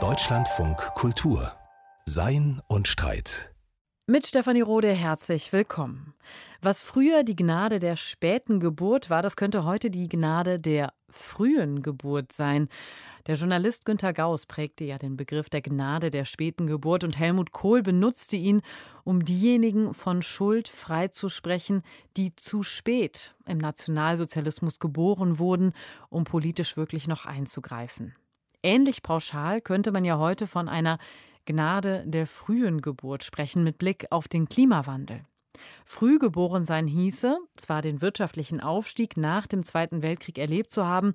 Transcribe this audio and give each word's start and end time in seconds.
Deutschlandfunk 0.00 0.78
Kultur 0.94 1.52
Sein 2.06 2.62
und 2.66 2.88
Streit. 2.88 3.51
Mit 4.08 4.26
Stefanie 4.26 4.62
Rode 4.62 4.88
herzlich 4.88 5.52
willkommen. 5.52 6.12
Was 6.60 6.82
früher 6.82 7.22
die 7.22 7.36
Gnade 7.36 7.78
der 7.78 7.94
späten 7.94 8.58
Geburt 8.58 9.10
war, 9.10 9.22
das 9.22 9.36
könnte 9.36 9.64
heute 9.64 9.90
die 9.90 10.08
Gnade 10.08 10.58
der 10.58 10.92
frühen 11.08 11.82
Geburt 11.82 12.32
sein. 12.32 12.68
Der 13.28 13.36
Journalist 13.36 13.84
Günter 13.84 14.12
Gauss 14.12 14.46
prägte 14.46 14.82
ja 14.82 14.98
den 14.98 15.16
Begriff 15.16 15.50
der 15.50 15.62
Gnade 15.62 16.10
der 16.10 16.24
späten 16.24 16.66
Geburt 16.66 17.04
und 17.04 17.16
Helmut 17.16 17.52
Kohl 17.52 17.84
benutzte 17.84 18.36
ihn, 18.36 18.62
um 19.04 19.24
diejenigen 19.24 19.94
von 19.94 20.22
Schuld 20.22 20.68
freizusprechen, 20.68 21.82
die 22.16 22.34
zu 22.34 22.64
spät 22.64 23.36
im 23.46 23.58
Nationalsozialismus 23.58 24.80
geboren 24.80 25.38
wurden, 25.38 25.74
um 26.08 26.24
politisch 26.24 26.76
wirklich 26.76 27.06
noch 27.06 27.24
einzugreifen. 27.24 28.16
Ähnlich 28.64 29.04
pauschal 29.04 29.60
könnte 29.60 29.92
man 29.92 30.04
ja 30.04 30.18
heute 30.18 30.48
von 30.48 30.68
einer 30.68 30.98
Gnade 31.44 32.04
der 32.06 32.26
frühen 32.26 32.80
Geburt 32.80 33.24
sprechen 33.24 33.64
mit 33.64 33.78
Blick 33.78 34.06
auf 34.10 34.28
den 34.28 34.48
Klimawandel. 34.48 35.24
Früh 35.84 36.18
geboren 36.18 36.64
sein 36.64 36.86
hieße, 36.86 37.38
zwar 37.56 37.82
den 37.82 38.00
wirtschaftlichen 38.00 38.60
Aufstieg 38.60 39.16
nach 39.16 39.46
dem 39.46 39.62
Zweiten 39.62 40.02
Weltkrieg 40.02 40.38
erlebt 40.38 40.72
zu 40.72 40.86
haben, 40.86 41.14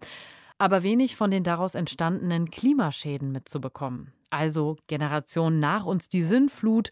aber 0.57 0.83
wenig 0.83 1.15
von 1.15 1.31
den 1.31 1.43
daraus 1.43 1.75
entstandenen 1.75 2.49
Klimaschäden 2.49 3.31
mitzubekommen. 3.31 4.13
Also 4.29 4.77
Generationen 4.87 5.59
nach 5.59 5.85
uns 5.85 6.09
die 6.09 6.23
Sinnflut 6.23 6.89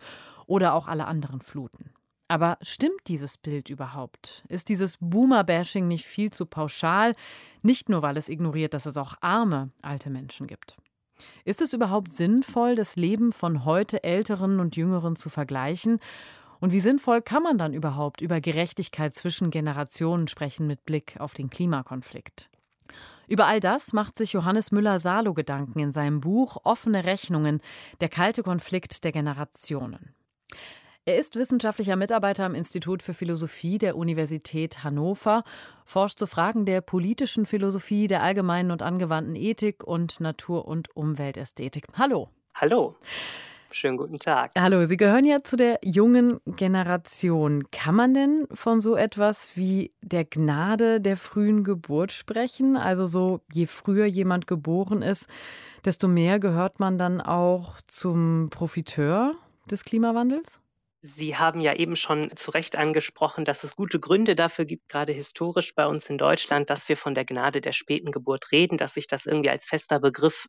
oder 0.48 0.74
auch 0.74 0.88
alle 0.88 1.06
anderen 1.06 1.42
Fluten. 1.42 1.92
Aber 2.28 2.58
stimmt 2.62 3.02
dieses 3.08 3.38
Bild 3.38 3.70
überhaupt? 3.70 4.44
Ist 4.48 4.70
dieses 4.70 4.98
Boomer-Bashing 5.00 5.88
nicht 5.88 6.06
viel 6.06 6.32
zu 6.32 6.46
pauschal? 6.46 7.14
Nicht 7.62 7.90
nur, 7.90 8.02
weil 8.02 8.18
es 8.18 8.30
ignoriert, 8.30 8.74
dass 8.74 8.88
es 8.88 8.98
auch 8.98 9.14
arme 9.22 9.72
alte 9.82 10.10
Menschen 10.10 10.48
gibt. 10.48 10.78
Ist 11.44 11.62
es 11.62 11.74
überhaupt 11.74 12.12
sinnvoll, 12.12 12.76
das 12.76 12.96
Leben 12.96 13.32
von 13.32 13.66
heute 13.66 14.04
Älteren 14.04 14.60
und 14.60 14.76
Jüngeren 14.76 15.16
zu 15.16 15.30
vergleichen? 15.30 16.00
Und 16.60 16.72
wie 16.72 16.80
sinnvoll 16.80 17.22
kann 17.22 17.44
man 17.44 17.58
dann 17.58 17.74
überhaupt 17.74 18.22
über 18.22 18.42
Gerechtigkeit 18.42 19.14
zwischen 19.14 19.52
Generationen 19.52 20.28
sprechen 20.28 20.68
mit 20.68 20.86
Blick 20.86 21.18
auf 21.20 21.34
den 21.34 21.50
Klimakonflikt? 21.50 22.50
Über 23.28 23.48
all 23.48 23.60
das 23.60 23.94
macht 23.94 24.18
sich 24.18 24.34
Johannes 24.34 24.72
Müller-Salo 24.72 25.34
Gedanken 25.34 25.80
in 25.80 25.92
seinem 25.92 26.22
Buch 26.22 26.58
Offene 26.64 27.06
Rechnungen, 27.06 27.62
der 28.02 28.10
kalte 28.10 28.44
Konflikt 28.44 29.04
der 29.04 29.12
Generationen. 29.12 30.14
Er 31.08 31.20
ist 31.20 31.36
wissenschaftlicher 31.36 31.96
Mitarbeiter 31.96 32.46
am 32.46 32.56
Institut 32.56 33.04
für 33.04 33.14
Philosophie 33.14 33.78
der 33.78 33.96
Universität 33.96 34.84
Hannover, 34.84 35.44
forscht 35.86 36.18
zu 36.18 36.26
Fragen 36.26 36.66
der 36.66 36.82
politischen 36.82 37.46
Philosophie, 37.46 38.08
der 38.08 38.24
allgemeinen 38.24 38.72
und 38.72 38.82
angewandten 38.82 39.36
Ethik 39.36 39.84
und 39.84 40.20
Natur- 40.20 40.68
und 40.68 40.96
Umweltästhetik. 40.96 41.86
Hallo. 41.96 42.30
Hallo. 42.56 42.96
Schönen 43.70 43.98
guten 43.98 44.18
Tag. 44.18 44.54
Hallo, 44.58 44.84
Sie 44.86 44.98
gehören 44.98 45.26
ja 45.26 45.44
zu 45.44 45.58
der 45.58 45.78
jungen 45.84 46.40
Generation. 46.48 47.70
Kann 47.70 47.94
man 47.94 48.16
denn 48.16 48.48
von 48.52 48.82
so 48.82 48.96
etwas 48.96 49.56
wie 49.56 49.94
der 50.02 50.26
Gnade 50.26 51.02
der 51.02 51.18
frühen 51.18 51.64
Geburt 51.64 52.14
sprechen? 52.14 52.78
Also 52.78 53.06
so, 53.06 53.42
je 53.54 53.68
früher 53.68 54.08
jemand 54.08 54.48
geboren 54.48 55.04
ist, 55.04 55.28
desto 55.84 56.08
mehr 56.08 56.40
gehört 56.40 56.80
man 56.80 56.98
dann 56.98 57.22
auch 57.22 57.80
zum 57.86 58.48
Profiteur 58.50 59.36
des 59.70 59.84
Klimawandels? 59.84 60.60
Sie 61.06 61.38
haben 61.38 61.62
ja 61.62 61.76
eben 61.76 61.96
schon 61.96 62.36
zu 62.36 62.50
Recht 62.50 62.76
angesprochen, 62.76 63.46
dass 63.46 63.64
es 63.64 63.76
gute 63.76 64.00
Gründe 64.00 64.36
dafür 64.36 64.66
gibt, 64.66 64.90
gerade 64.90 65.14
historisch 65.14 65.76
bei 65.76 65.86
uns 65.86 66.10
in 66.10 66.18
Deutschland, 66.18 66.72
dass 66.72 66.90
wir 66.90 66.98
von 66.98 67.14
der 67.14 67.26
Gnade 67.26 67.62
der 67.62 67.74
späten 67.74 68.12
Geburt 68.12 68.52
reden, 68.52 68.78
dass 68.78 68.96
sich 68.96 69.06
das 69.06 69.28
irgendwie 69.28 69.52
als 69.52 69.66
fester 69.66 70.00
Begriff 70.00 70.48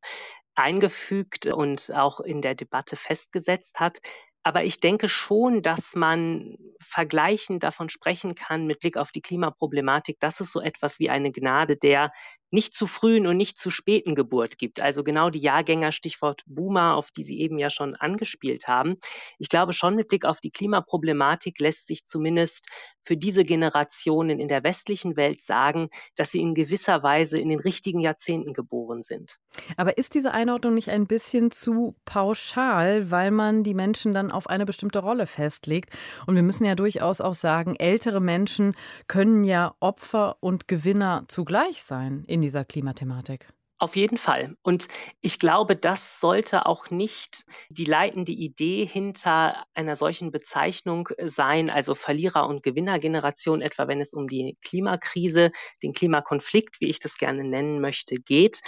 eingefügt 0.54 1.44
und 1.44 1.92
auch 1.92 2.20
in 2.20 2.40
der 2.40 2.54
Debatte 2.54 2.96
festgesetzt 2.96 3.78
hat. 3.80 3.98
Aber 4.44 4.64
ich 4.64 4.80
denke 4.80 5.10
schon, 5.10 5.60
dass 5.60 5.94
man 5.94 6.56
vergleichend 6.80 7.62
davon 7.62 7.90
sprechen 7.90 8.34
kann 8.34 8.66
mit 8.66 8.80
Blick 8.80 8.96
auf 8.96 9.12
die 9.12 9.20
Klimaproblematik, 9.20 10.18
dass 10.20 10.40
es 10.40 10.52
so 10.52 10.61
etwas 10.62 10.98
wie 10.98 11.11
eine 11.11 11.33
Gnade 11.33 11.77
der 11.77 12.12
nicht 12.51 12.74
zu 12.74 12.86
frühen 12.86 13.27
und 13.27 13.36
nicht 13.36 13.58
zu 13.58 13.70
späten 13.70 14.14
Geburt 14.14 14.58
gibt. 14.58 14.80
Also 14.80 15.02
genau 15.02 15.30
die 15.30 15.40
Jahrgänger, 15.40 15.92
Stichwort 15.92 16.42
Boomer, 16.46 16.95
auf 16.95 17.11
die 17.11 17.24
Sie 17.24 17.40
eben 17.40 17.58
ja 17.58 17.70
schon 17.70 17.95
angespielt 17.95 18.68
haben. 18.68 18.96
Ich 19.39 19.48
glaube 19.48 19.73
schon 19.73 19.96
mit 19.96 20.08
Blick 20.08 20.24
auf 20.24 20.40
die 20.40 20.51
Klimaproblematik 20.51 21.58
lässt 21.61 21.86
sich 21.86 22.05
zumindest 22.05 22.67
für 23.02 23.17
diese 23.17 23.45
Generationen 23.45 24.40
in 24.40 24.48
der 24.48 24.64
westlichen 24.64 25.17
Welt 25.17 25.40
sagen, 25.40 25.90
dass 26.17 26.33
sie 26.33 26.40
in 26.40 26.55
gewisser 26.55 27.02
Weise 27.02 27.39
in 27.39 27.48
den 27.48 27.61
richtigen 27.61 28.01
Jahrzehnten 28.01 28.52
geboren 28.52 29.02
sind. 29.02 29.36
Aber 29.77 29.96
ist 29.96 30.14
diese 30.14 30.33
Einordnung 30.33 30.74
nicht 30.74 30.90
ein 30.90 31.07
bisschen 31.07 31.51
zu 31.52 31.95
pauschal, 32.05 33.11
weil 33.11 33.30
man 33.30 33.63
die 33.63 33.74
Menschen 33.74 34.13
dann 34.13 34.33
auf 34.33 34.48
eine 34.48 34.67
bestimmte 34.67 34.98
Rolle 34.98 35.27
festlegt? 35.27 35.90
Und 36.27 36.34
wir 36.34 36.42
müssen 36.42 36.67
ja 36.67 36.74
durchaus 36.74 37.20
auch 37.20 37.34
sagen, 37.34 37.77
ältere 37.77 38.20
Menschen 38.20 38.74
können 39.07 39.45
ja 39.45 39.74
Opfer 39.78 40.36
und 40.40 40.67
Gewinner 40.67 41.24
zugleich 41.28 41.83
sein 41.83 42.24
in 42.36 42.42
dieser 42.42 42.64
Klimathematik. 42.64 43.48
Auf 43.79 43.97
jeden 43.97 44.17
Fall. 44.17 44.57
Und 44.63 44.89
ich 45.20 45.39
glaube, 45.39 45.77
das 45.77 46.19
sollte 46.20 46.64
auch 46.64 46.89
nicht 46.91 47.45
die 47.69 47.85
leitende 47.85 48.33
Idee 48.33 48.86
hinter 48.86 49.67
einer 49.74 49.97
solchen 49.97 50.30
Bezeichnung 50.30 51.11
sein, 51.23 51.69
also 51.69 51.95
Verlierer- 51.95 52.46
und 52.46 52.63
Gewinnergeneration, 52.63 53.61
etwa 53.61 53.86
wenn 53.86 54.01
es 54.01 54.14
um 54.14 54.29
die 54.29 54.57
Klimakrise, 54.63 55.51
den 55.83 55.92
Klimakonflikt, 55.92 56.80
wie 56.80 56.89
ich 56.89 57.01
das 57.01 57.19
gerne 57.19 57.45
nennen 57.45 57.80
möchte, 57.80 58.14
geht. 58.17 58.61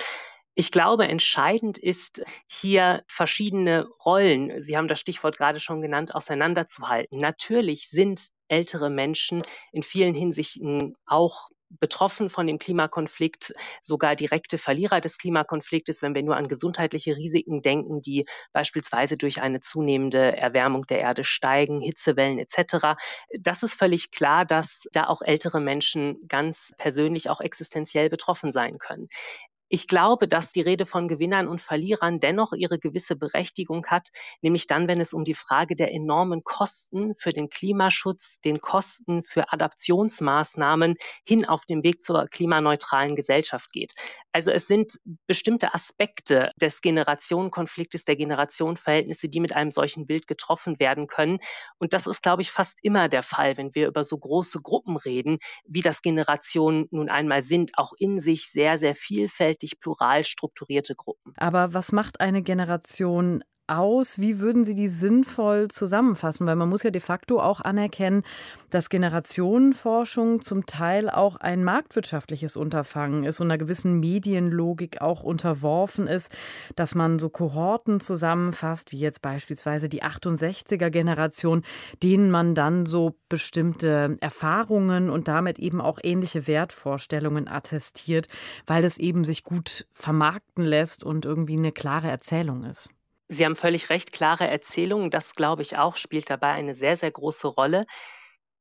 Ich 0.54 0.72
glaube, 0.72 1.06
entscheidend 1.08 1.78
ist 1.78 2.22
hier 2.46 3.02
verschiedene 3.06 3.86
Rollen, 4.04 4.62
Sie 4.62 4.76
haben 4.76 4.88
das 4.88 5.00
Stichwort 5.00 5.38
gerade 5.38 5.60
schon 5.60 5.80
genannt, 5.80 6.14
auseinanderzuhalten. 6.14 7.16
Natürlich 7.18 7.88
sind 7.88 8.28
ältere 8.48 8.90
Menschen 8.90 9.42
in 9.72 9.82
vielen 9.82 10.14
Hinsichten 10.14 10.94
auch 11.06 11.48
betroffen 11.70 12.30
von 12.30 12.46
dem 12.46 12.58
Klimakonflikt, 12.58 13.52
sogar 13.80 14.16
direkte 14.16 14.58
Verlierer 14.58 15.00
des 15.00 15.18
Klimakonfliktes, 15.18 16.02
wenn 16.02 16.14
wir 16.14 16.22
nur 16.22 16.36
an 16.36 16.48
gesundheitliche 16.48 17.16
Risiken 17.16 17.62
denken, 17.62 18.00
die 18.00 18.26
beispielsweise 18.52 19.16
durch 19.16 19.42
eine 19.42 19.60
zunehmende 19.60 20.36
Erwärmung 20.36 20.86
der 20.86 21.00
Erde 21.00 21.24
steigen, 21.24 21.80
Hitzewellen 21.80 22.38
etc. 22.38 22.96
Das 23.38 23.62
ist 23.62 23.74
völlig 23.74 24.10
klar, 24.10 24.44
dass 24.44 24.84
da 24.92 25.06
auch 25.06 25.22
ältere 25.22 25.60
Menschen 25.60 26.16
ganz 26.28 26.72
persönlich 26.78 27.30
auch 27.30 27.40
existenziell 27.40 28.08
betroffen 28.08 28.52
sein 28.52 28.78
können. 28.78 29.08
Ich 29.68 29.86
glaube, 29.86 30.28
dass 30.28 30.52
die 30.52 30.62
Rede 30.62 30.86
von 30.86 31.08
Gewinnern 31.08 31.46
und 31.46 31.60
Verlierern 31.60 32.20
dennoch 32.20 32.52
ihre 32.52 32.78
gewisse 32.78 33.16
Berechtigung 33.16 33.86
hat, 33.86 34.08
nämlich 34.40 34.66
dann, 34.66 34.88
wenn 34.88 35.00
es 35.00 35.12
um 35.12 35.24
die 35.24 35.34
Frage 35.34 35.76
der 35.76 35.92
enormen 35.92 36.40
Kosten 36.42 37.14
für 37.14 37.32
den 37.32 37.50
Klimaschutz, 37.50 38.40
den 38.40 38.60
Kosten 38.60 39.22
für 39.22 39.52
Adaptionsmaßnahmen 39.52 40.96
hin 41.26 41.44
auf 41.44 41.66
dem 41.66 41.82
Weg 41.82 42.00
zur 42.00 42.26
klimaneutralen 42.26 43.14
Gesellschaft 43.14 43.70
geht. 43.72 43.92
Also 44.32 44.50
es 44.50 44.66
sind 44.66 44.98
bestimmte 45.26 45.74
Aspekte 45.74 46.50
des 46.60 46.80
Generationenkonfliktes, 46.80 48.04
der 48.04 48.16
Generationenverhältnisse, 48.16 49.28
die 49.28 49.40
mit 49.40 49.54
einem 49.54 49.70
solchen 49.70 50.06
Bild 50.06 50.26
getroffen 50.26 50.78
werden 50.78 51.08
können. 51.08 51.38
Und 51.78 51.92
das 51.92 52.06
ist, 52.06 52.22
glaube 52.22 52.40
ich, 52.42 52.50
fast 52.50 52.78
immer 52.82 53.08
der 53.08 53.22
Fall, 53.22 53.56
wenn 53.58 53.74
wir 53.74 53.88
über 53.88 54.04
so 54.04 54.16
große 54.16 54.60
Gruppen 54.62 54.96
reden, 54.96 55.38
wie 55.66 55.82
das 55.82 56.00
Generationen 56.00 56.86
nun 56.90 57.10
einmal 57.10 57.42
sind, 57.42 57.72
auch 57.74 57.92
in 57.98 58.18
sich 58.18 58.50
sehr, 58.50 58.78
sehr 58.78 58.94
vielfältig 58.94 59.57
vielfältig 59.58 59.80
plural 59.80 60.24
strukturierte 60.24 60.94
Gruppen. 60.94 61.34
Aber 61.36 61.74
was 61.74 61.92
macht 61.92 62.20
eine 62.20 62.42
Generation 62.42 63.42
aus? 63.68 64.18
Wie 64.18 64.40
würden 64.40 64.64
Sie 64.64 64.74
die 64.74 64.88
sinnvoll 64.88 65.68
zusammenfassen? 65.68 66.46
Weil 66.46 66.56
man 66.56 66.68
muss 66.68 66.82
ja 66.82 66.90
de 66.90 67.00
facto 67.00 67.40
auch 67.40 67.60
anerkennen, 67.60 68.22
dass 68.70 68.88
Generationenforschung 68.88 70.42
zum 70.42 70.66
Teil 70.66 71.08
auch 71.08 71.36
ein 71.36 71.64
marktwirtschaftliches 71.64 72.56
Unterfangen 72.56 73.24
ist 73.24 73.40
und 73.40 73.46
einer 73.46 73.58
gewissen 73.58 73.98
Medienlogik 74.00 75.00
auch 75.00 75.22
unterworfen 75.22 76.06
ist, 76.06 76.30
dass 76.76 76.94
man 76.94 77.18
so 77.18 77.28
Kohorten 77.28 78.00
zusammenfasst, 78.00 78.92
wie 78.92 78.98
jetzt 78.98 79.22
beispielsweise 79.22 79.88
die 79.88 80.02
68er 80.02 80.90
Generation, 80.90 81.62
denen 82.02 82.30
man 82.30 82.54
dann 82.54 82.86
so 82.86 83.14
bestimmte 83.28 84.16
Erfahrungen 84.20 85.10
und 85.10 85.28
damit 85.28 85.58
eben 85.58 85.80
auch 85.80 85.98
ähnliche 86.02 86.46
Wertvorstellungen 86.46 87.48
attestiert, 87.48 88.26
weil 88.66 88.84
es 88.84 88.98
eben 88.98 89.24
sich 89.24 89.44
gut 89.44 89.86
vermarkten 89.92 90.64
lässt 90.64 91.04
und 91.04 91.24
irgendwie 91.24 91.56
eine 91.56 91.72
klare 91.72 92.08
Erzählung 92.08 92.64
ist. 92.64 92.90
Sie 93.28 93.44
haben 93.44 93.56
völlig 93.56 93.90
recht, 93.90 94.12
klare 94.12 94.48
Erzählungen, 94.48 95.10
das 95.10 95.34
glaube 95.34 95.62
ich 95.62 95.76
auch, 95.76 95.96
spielt 95.96 96.30
dabei 96.30 96.52
eine 96.52 96.74
sehr, 96.74 96.96
sehr 96.96 97.10
große 97.10 97.46
Rolle. 97.48 97.84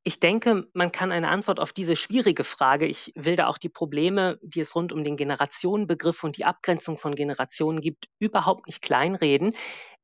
Ich 0.04 0.20
denke, 0.20 0.68
man 0.74 0.92
kann 0.92 1.12
eine 1.12 1.30
Antwort 1.30 1.60
auf 1.60 1.74
diese 1.74 1.96
schwierige 1.96 2.44
Frage, 2.44 2.86
ich 2.86 3.12
will 3.16 3.36
da 3.36 3.48
auch 3.48 3.58
die 3.58 3.70
Probleme, 3.70 4.38
die 4.42 4.62
es 4.62 4.76
rund 4.76 4.94
um 4.94 5.04
den 5.04 5.18
Generationenbegriff 5.18 6.24
und 6.24 6.38
die 6.38 6.46
Abgrenzung 6.46 6.98
von 6.98 7.16
Generationen 7.16 7.82
gibt, 7.82 8.08
überhaupt 8.20 8.68
nicht 8.68 8.82
kleinreden. 8.82 9.54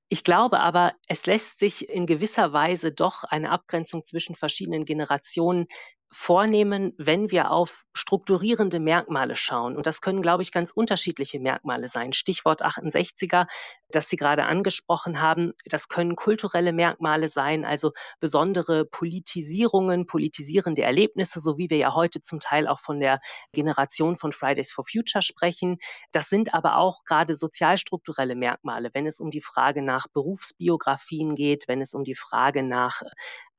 Ich 0.10 0.24
glaube 0.24 0.60
aber, 0.60 0.94
es 1.08 1.26
lässt 1.26 1.60
sich 1.60 1.90
in 1.90 2.06
gewisser 2.06 2.54
Weise 2.54 2.92
doch 2.92 3.24
eine 3.24 3.50
Abgrenzung 3.50 4.04
zwischen 4.04 4.36
verschiedenen 4.36 4.86
Generationen 4.86 5.68
vornehmen, 6.14 6.94
wenn 6.98 7.32
wir 7.32 7.52
auf 7.52 7.84
strukturierende 7.94 8.80
Merkmale 8.80 9.36
schauen. 9.36 9.76
Und 9.76 9.88
das 9.88 10.00
können, 10.00 10.22
glaube 10.22 10.44
ich, 10.44 10.52
ganz 10.52 10.72
unterschiedliche 10.72 11.40
Merkmale 11.40 11.88
sein. 11.88 12.14
Stichwort 12.14 12.64
68er, 12.64 13.48
das 13.90 14.10
Sie 14.10 14.16
gerade 14.16 14.46
angesprochen 14.46 15.20
haben. 15.22 15.54
Das 15.66 15.88
können 15.88 16.16
kulturelle 16.16 16.72
Merkmale 16.72 17.28
sein, 17.28 17.66
also 17.66 17.92
besondere 18.20 18.86
Politisierungen, 18.86 20.06
politisierende 20.06 20.84
Erlebnisse, 20.84 21.40
so 21.40 21.58
wie 21.58 21.70
wir 21.70 21.78
ja 21.78 21.96
heute 21.96 22.22
zum 22.22 22.40
Teil 22.40 22.68
auch 22.68 22.80
von 22.80 23.00
der 23.00 23.20
Generation 23.52 24.16
von 24.16 24.32
Fridays 24.32 24.72
for 24.72 24.86
Future 24.86 25.24
sprechen. 25.24 25.78
Das 26.12 26.30
sind 26.30 26.54
aber 26.54 26.78
auch 26.78 27.04
gerade 27.06 27.34
sozialstrukturelle 27.36 28.36
Merkmale, 28.36 28.92
wenn 28.94 29.08
es 29.08 29.20
um 29.20 29.32
die 29.32 29.42
Frage 29.42 29.82
nach 29.82 30.08
Berufsbiografien 30.08 31.34
geht, 31.34 31.68
wenn 31.68 31.82
es 31.82 31.96
um 31.96 32.04
die 32.04 32.16
Frage 32.16 32.62
nach 32.62 33.02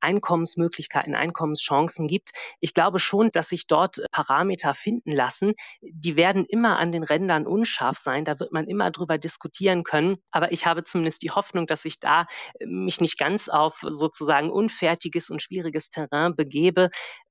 Einkommensmöglichkeiten, 0.05 1.15
Einkommenschancen 1.15 2.07
gibt. 2.07 2.29
Ich 2.59 2.73
glaube 2.73 2.99
schon, 2.99 3.29
dass 3.31 3.49
sich 3.49 3.67
dort 3.67 3.97
Parameter 4.11 4.73
finden 4.73 5.11
lassen. 5.11 5.53
Die 5.81 6.15
werden 6.15 6.45
immer 6.45 6.77
an 6.77 6.91
den 6.91 7.03
Rändern 7.03 7.47
unscharf 7.47 7.97
sein. 7.97 8.23
Da 8.23 8.39
wird 8.39 8.51
man 8.51 8.67
immer 8.67 8.91
drüber 8.91 9.17
diskutieren 9.17 9.83
können. 9.83 10.17
Aber 10.31 10.51
ich 10.51 10.65
habe 10.65 10.83
zumindest 10.83 11.23
die 11.23 11.31
Hoffnung, 11.31 11.65
dass 11.65 11.85
ich 11.85 11.99
da 11.99 12.27
mich 12.63 13.01
nicht 13.01 13.17
ganz 13.17 13.49
auf 13.49 13.79
sozusagen 13.81 14.51
unfertiges 14.51 15.29
und 15.29 15.41
schwieriges 15.41 15.89
Terrain 15.89 16.35
begebe, 16.35 16.89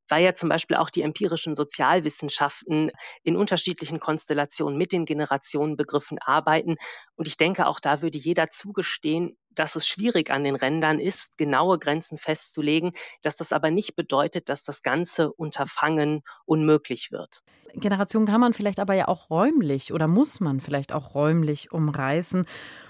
weil 0.09 0.25
ja 0.25 0.35
zum 0.35 0.49
Beispiel 0.49 0.76
auch 0.76 0.91
die 0.91 1.03
empirischen 1.03 1.55
Sozialwissenschaften 1.55 2.91
in 3.23 3.37
unterschiedlichen 3.37 4.00
Konstellationen 4.00 4.76
mit 4.76 4.93
den 4.93 5.05
Generationenbegriffen 5.05 6.19
arbeiten. 6.19 6.76
Und 7.17 7.26
ich 7.26 7.37
denke, 7.37 7.67
auch 7.67 7.81
da 7.81 8.03
würde 8.03 8.19
jeder 8.19 8.49
zugestehen, 8.49 9.37
dass 9.55 9.77
es 9.77 9.87
schwierig 9.87 10.31
an 10.31 10.45
den 10.45 10.56
Rändern 10.56 10.99
ist, 10.99 11.39
genaue 11.39 11.79
Grenzen 11.79 12.19
festzulegen, 12.19 12.93
dass 13.23 13.37
das 13.37 13.53
aber 13.53 13.71
nicht 13.71 13.97
bedeutet, 13.97 14.49
dass 14.49 14.62
das 14.62 14.83
ganze 14.83 15.33
Unterfangen 15.33 16.23
unmöglich 16.45 17.12
wird. 17.12 17.43
Generation 17.77 18.25
kann 18.27 18.41
man 18.41 18.55
vielleicht 18.55 18.79
aber 18.79 18.95
ja 18.95 19.09
auch 19.09 19.31
räumlich 19.31 19.93
oder 19.93 20.06
muss 20.06 20.41
man 20.41 20.61
vielleicht 20.61 20.93
auch 20.93 21.15
räumlich 21.15 21.73
umreißen. 21.73 22.47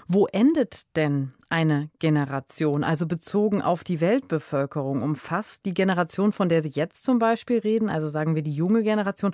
Wo 0.07 0.27
endet 0.27 0.95
denn 0.95 1.33
eine 1.49 1.89
Generation, 1.99 2.83
also 2.83 3.07
bezogen 3.07 3.61
auf 3.61 3.83
die 3.83 3.99
Weltbevölkerung? 3.99 5.01
Umfasst 5.01 5.65
die 5.65 5.73
Generation, 5.73 6.31
von 6.31 6.49
der 6.49 6.61
Sie 6.61 6.71
jetzt 6.73 7.03
zum 7.03 7.17
Beispiel 7.17 7.59
reden, 7.59 7.89
also 7.89 8.07
sagen 8.07 8.35
wir 8.35 8.43
die 8.43 8.53
junge 8.53 8.83
Generation, 8.83 9.33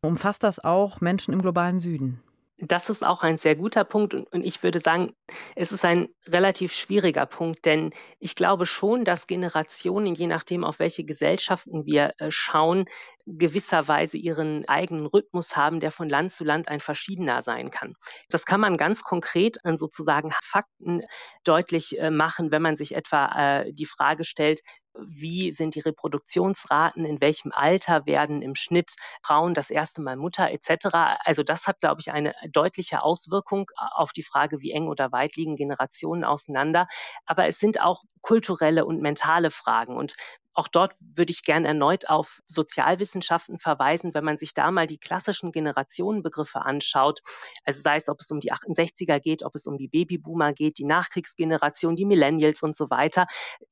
umfasst 0.00 0.44
das 0.44 0.62
auch 0.62 1.00
Menschen 1.00 1.34
im 1.34 1.42
globalen 1.42 1.80
Süden? 1.80 2.22
Das 2.62 2.90
ist 2.90 3.02
auch 3.02 3.22
ein 3.22 3.38
sehr 3.38 3.56
guter 3.56 3.84
Punkt 3.84 4.12
und, 4.12 4.44
ich 4.44 4.62
würde 4.62 4.80
sagen, 4.80 5.14
es 5.56 5.72
ist 5.72 5.82
ein 5.84 6.08
relativ 6.28 6.74
schwieriger 6.74 7.24
Punkt, 7.24 7.64
denn 7.64 7.90
ich 8.18 8.34
glaube 8.34 8.66
schon, 8.66 9.04
dass 9.04 9.26
Generationen, 9.26 10.14
je 10.14 10.26
nachdem, 10.26 10.62
auf 10.64 10.78
welche 10.78 11.04
Gesellschaften 11.04 11.86
wir 11.86 12.12
äh, 12.18 12.30
schauen, 12.30 12.84
gewisserweise 13.24 14.18
ihren 14.18 14.68
eigenen 14.68 15.06
Rhythmus 15.06 15.56
haben, 15.56 15.80
der 15.80 15.90
von 15.90 16.08
Land 16.08 16.32
zu 16.32 16.44
Land 16.44 16.68
ein 16.68 16.80
verschiedener 16.80 17.42
sein 17.42 17.70
kann. 17.70 17.94
Das 18.28 18.44
kann 18.44 18.60
man 18.60 18.76
ganz 18.76 19.04
konkret 19.04 19.64
an 19.64 19.76
sozusagen 19.76 20.32
Fakten 20.42 21.00
deutlich 21.44 21.98
äh, 21.98 22.10
machen, 22.10 22.52
wenn 22.52 22.62
man 22.62 22.76
sich 22.76 22.94
etwa 22.94 23.60
äh, 23.62 23.72
die 23.72 23.86
Frage 23.86 24.24
stellt, 24.24 24.60
wie 25.06 25.52
sind 25.52 25.74
die 25.74 25.80
Reproduktionsraten, 25.80 27.04
in 27.04 27.20
welchem 27.20 27.52
Alter 27.52 28.06
werden 28.06 28.42
im 28.42 28.54
Schnitt 28.54 28.94
Frauen 29.22 29.54
das 29.54 29.70
erste 29.70 30.02
Mal 30.02 30.16
Mutter 30.16 30.50
etc. 30.50 30.88
Also 31.24 31.42
das 31.42 31.66
hat, 31.66 31.80
glaube 31.80 32.00
ich, 32.00 32.12
eine 32.12 32.34
deutliche 32.50 33.02
Auswirkung 33.02 33.70
auf 33.94 34.12
die 34.12 34.22
Frage, 34.22 34.60
wie 34.60 34.72
eng 34.72 34.88
oder 34.88 35.12
weit 35.12 35.36
liegen 35.36 35.56
Generationen 35.56 36.24
auseinander. 36.24 36.86
Aber 37.26 37.46
es 37.46 37.58
sind 37.58 37.80
auch 37.80 38.02
kulturelle 38.22 38.84
und 38.84 39.00
mentale 39.00 39.50
Fragen. 39.50 39.96
Und 39.96 40.14
auch 40.52 40.68
dort 40.68 40.94
würde 41.00 41.30
ich 41.30 41.44
gern 41.44 41.64
erneut 41.64 42.08
auf 42.08 42.40
Sozialwissenschaften 42.46 43.58
verweisen, 43.58 44.14
wenn 44.14 44.24
man 44.24 44.36
sich 44.36 44.52
da 44.52 44.70
mal 44.70 44.86
die 44.86 44.98
klassischen 44.98 45.52
Generationenbegriffe 45.52 46.60
anschaut. 46.60 47.20
Also 47.64 47.80
sei 47.80 47.96
es, 47.96 48.08
ob 48.08 48.20
es 48.20 48.30
um 48.30 48.40
die 48.40 48.52
68er 48.52 49.20
geht, 49.20 49.42
ob 49.44 49.54
es 49.54 49.66
um 49.66 49.78
die 49.78 49.88
Babyboomer 49.88 50.52
geht, 50.52 50.78
die 50.78 50.84
Nachkriegsgeneration, 50.84 51.96
die 51.96 52.04
Millennials 52.04 52.62
und 52.62 52.76
so 52.76 52.90
weiter, 52.90 53.26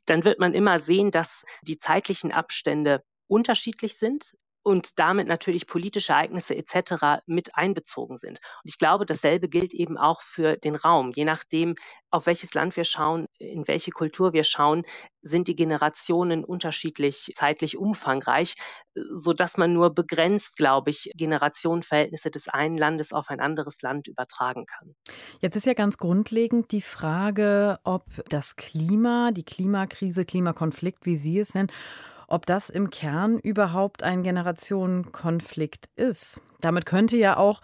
dann 0.06 0.24
wird 0.24 0.38
man 0.38 0.54
immer 0.54 0.78
sehen, 0.78 1.10
dass 1.10 1.44
die 1.62 1.78
zeitlichen 1.78 2.32
Abstände 2.32 3.02
unterschiedlich 3.26 3.98
sind 3.98 4.32
und 4.69 4.99
damit 4.99 5.29
natürlich 5.29 5.67
politische 5.67 6.12
Ereignisse 6.12 6.55
etc. 6.55 7.23
mit 7.25 7.56
einbezogen 7.56 8.19
sind. 8.19 8.32
Und 8.32 8.65
ich 8.65 8.76
glaube, 8.76 9.06
dasselbe 9.06 9.49
gilt 9.49 9.73
eben 9.73 9.97
auch 9.97 10.20
für 10.20 10.59
den 10.59 10.75
Raum. 10.75 11.11
Je 11.15 11.25
nachdem, 11.25 11.75
auf 12.11 12.26
welches 12.26 12.53
Land 12.53 12.76
wir 12.76 12.85
schauen, 12.85 13.29
in 13.38 13.67
welche 13.67 13.93
Kultur 13.93 14.35
wir 14.35 14.44
schauen, 14.44 14.82
sind 15.23 15.49
die 15.49 15.56
Generationen 15.56 16.44
unterschiedlich 16.44 17.32
zeitlich 17.35 17.79
umfangreich, 17.79 18.56
sodass 18.94 19.56
man 19.56 19.73
nur 19.73 19.94
begrenzt, 19.94 20.59
glaube 20.59 20.91
ich, 20.91 21.11
Generationenverhältnisse 21.17 22.31
des 22.31 22.49
einen 22.49 22.76
Landes 22.76 23.15
auf 23.15 23.31
ein 23.31 23.41
anderes 23.41 23.81
Land 23.81 24.06
übertragen 24.06 24.67
kann. 24.67 24.94
Jetzt 25.41 25.56
ist 25.56 25.65
ja 25.65 25.73
ganz 25.73 25.97
grundlegend 25.97 26.73
die 26.73 26.82
Frage, 26.82 27.79
ob 27.85 28.05
das 28.29 28.56
Klima, 28.56 29.31
die 29.32 29.44
Klimakrise, 29.44 30.26
Klimakonflikt, 30.26 31.06
wie 31.06 31.17
Sie 31.17 31.38
es 31.38 31.55
nennen, 31.55 31.73
ob 32.28 32.46
das 32.46 32.70
im 32.70 32.90
Kern 32.90 33.38
überhaupt 33.38 34.02
ein 34.04 34.22
Generationenkonflikt 34.22 35.86
ist. 35.96 36.40
Damit 36.60 36.86
könnte 36.86 37.16
ja 37.16 37.36
auch 37.36 37.60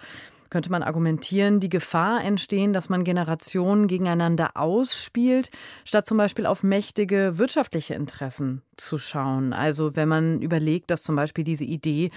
könnte 0.54 0.70
man 0.70 0.84
argumentieren, 0.84 1.58
die 1.58 1.68
Gefahr 1.68 2.22
entstehen, 2.22 2.72
dass 2.72 2.88
man 2.88 3.02
Generationen 3.02 3.88
gegeneinander 3.88 4.52
ausspielt, 4.56 5.50
statt 5.84 6.06
zum 6.06 6.16
Beispiel 6.16 6.46
auf 6.46 6.62
mächtige 6.62 7.38
wirtschaftliche 7.38 7.94
Interessen 7.94 8.62
zu 8.76 8.96
schauen. 8.96 9.52
Also 9.52 9.96
wenn 9.96 10.08
man 10.08 10.40
überlegt, 10.42 10.92
dass 10.92 11.02
zum 11.02 11.16
Beispiel 11.16 11.42
diese 11.42 11.64
Idee 11.64 12.12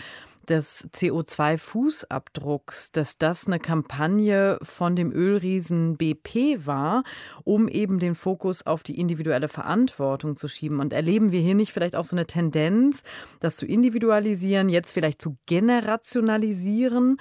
des 0.49 0.89
CO2-Fußabdrucks, 0.93 2.91
dass 2.91 3.17
das 3.17 3.47
eine 3.47 3.59
Kampagne 3.59 4.57
von 4.61 4.95
dem 4.95 5.11
Ölriesen 5.11 5.97
BP 5.97 6.65
war, 6.65 7.03
um 7.43 7.67
eben 7.67 7.99
den 7.99 8.15
Fokus 8.15 8.65
auf 8.65 8.83
die 8.83 8.99
individuelle 8.99 9.47
Verantwortung 9.47 10.35
zu 10.35 10.47
schieben. 10.47 10.79
Und 10.79 10.93
erleben 10.93 11.31
wir 11.31 11.39
hier 11.39 11.55
nicht 11.55 11.73
vielleicht 11.73 11.95
auch 11.95 12.05
so 12.05 12.15
eine 12.15 12.27
Tendenz, 12.27 13.03
das 13.39 13.57
zu 13.57 13.65
individualisieren, 13.65 14.69
jetzt 14.69 14.91
vielleicht 14.91 15.21
zu 15.21 15.37
generationalisieren? 15.45 17.17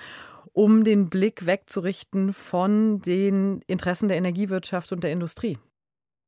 um 0.52 0.84
den 0.84 1.10
Blick 1.10 1.44
wegzurichten 1.44 2.32
von 2.32 3.02
den 3.02 3.60
Interessen 3.66 4.08
der 4.08 4.16
Energiewirtschaft 4.16 4.90
und 4.90 5.04
der 5.04 5.12
Industrie. 5.12 5.58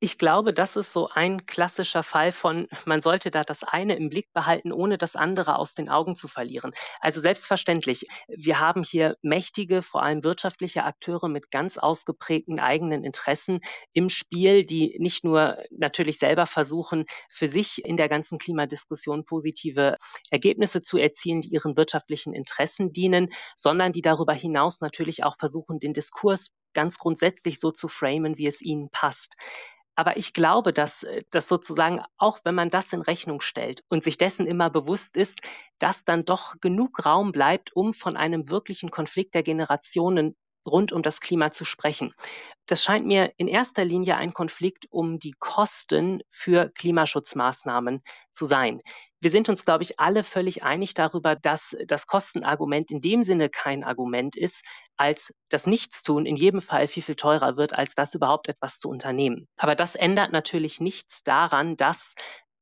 Ich 0.01 0.17
glaube, 0.17 0.55
das 0.55 0.77
ist 0.77 0.93
so 0.93 1.09
ein 1.09 1.45
klassischer 1.47 2.05
Fall 2.05 2.31
von, 2.31 2.69
man 2.85 3.03
sollte 3.03 3.33
da 3.33 3.43
das 3.43 3.65
eine 3.65 3.97
im 3.97 4.11
Blick 4.11 4.33
behalten, 4.33 4.71
ohne 4.71 4.97
das 4.97 5.17
andere 5.17 5.59
aus 5.59 5.75
den 5.75 5.89
Augen 5.89 6.15
zu 6.15 6.29
verlieren. 6.29 6.73
Also 7.01 7.21
selbstverständlich, 7.21 8.07
wir 8.29 8.61
haben 8.61 8.85
hier 8.85 9.17
mächtige, 9.23 9.83
vor 9.83 10.05
allem 10.05 10.23
wirtschaftliche 10.23 10.85
Akteure 10.85 11.29
mit 11.29 11.51
ganz 11.51 11.79
ausgeprägten 11.79 12.61
eigenen 12.61 13.03
Interessen 13.03 13.59
im 13.93 14.09
Spiel, 14.09 14.65
die 14.65 14.97
nicht 15.01 15.25
nur 15.25 15.59
natürlich 15.73 16.19
selber 16.21 16.47
versuchen, 16.47 17.05
für 17.29 17.49
sich 17.49 17.85
in 17.85 17.97
der 17.97 18.09
ganzen 18.09 18.39
Klimadiskussion 18.39 19.25
positive 19.25 19.97
Ergebnisse 20.31 20.81
zu 20.81 20.97
erzielen, 20.99 21.41
die 21.41 21.49
ihren 21.49 21.77
wirtschaftlichen 21.77 22.35
Interessen 22.35 22.93
dienen, 22.93 23.31
sondern 23.57 23.91
die 23.91 24.03
darüber 24.03 24.33
hinaus 24.33 24.81
natürlich 24.81 25.25
auch 25.25 25.37
versuchen, 25.37 25.81
den 25.81 25.93
Diskurs 25.93 26.51
ganz 26.73 26.99
grundsätzlich 26.99 27.59
so 27.59 27.73
zu 27.73 27.89
framen, 27.89 28.39
wie 28.39 28.47
es 28.47 28.61
ihnen 28.61 28.91
passt. 28.91 29.35
Aber 29.99 30.17
ich 30.17 30.33
glaube, 30.33 30.73
dass 30.73 31.03
äh, 31.03 31.23
das 31.31 31.49
sozusagen, 31.49 32.01
auch 32.19 32.39
wenn 32.45 32.55
man 32.55 32.71
das 32.71 32.93
in 32.93 33.03
Rechnung 33.03 33.41
stellt 33.41 33.83
und 33.89 34.05
sich 34.05 34.17
dessen 34.17 34.47
immer 34.47 34.71
bewusst 34.71 35.17
ist, 35.17 35.41
dass 35.81 36.05
dann 36.05 36.25
doch 36.25 36.55
genug 36.61 37.05
Raum 37.05 37.33
bleibt, 37.33 37.75
um 37.75 37.93
von 37.93 38.17
einem 38.17 38.49
wirklichen 38.49 38.93
Konflikt 38.93 39.35
der 39.35 39.43
Generationen 39.43 40.37
rund 40.69 40.93
um 40.93 41.03
das 41.03 41.21
Klima 41.21 41.51
zu 41.51 41.65
sprechen. 41.65 42.15
Das 42.67 42.85
scheint 42.85 43.07
mir 43.07 43.33
in 43.39 43.49
erster 43.49 43.85
Linie 43.85 44.17
ein 44.17 44.33
Konflikt 44.33 44.87
um 44.91 45.19
die 45.19 45.35
Kosten 45.39 46.21
für 46.31 46.71
Klimaschutzmaßnahmen 46.71 48.03
zu 48.33 48.45
sein. 48.45 48.81
Wir 49.21 49.31
sind 49.31 49.49
uns, 49.49 49.65
glaube 49.65 49.83
ich, 49.83 49.99
alle 49.99 50.23
völlig 50.23 50.63
einig 50.63 50.95
darüber, 50.95 51.35
dass 51.35 51.75
das 51.87 52.07
Kostenargument 52.07 52.93
in 52.93 53.01
dem 53.01 53.25
Sinne 53.25 53.49
kein 53.49 53.83
Argument 53.83 54.37
ist, 54.37 54.63
als 54.97 55.33
das 55.49 55.67
Nichtstun 55.67 56.25
in 56.25 56.37
jedem 56.37 56.61
Fall 56.61 56.87
viel, 56.87 57.03
viel 57.03 57.17
teurer 57.17 57.57
wird, 57.57 57.73
als 57.73 57.95
das 57.95 58.15
überhaupt 58.15 58.49
etwas 58.49 58.79
zu 58.79 58.89
unternehmen. 58.89 59.49
Aber 59.57 59.75
das 59.75 59.97
ändert 59.97 60.31
natürlich 60.31 60.79
nichts 60.79 61.23
daran, 61.25 61.77
dass 61.77 62.15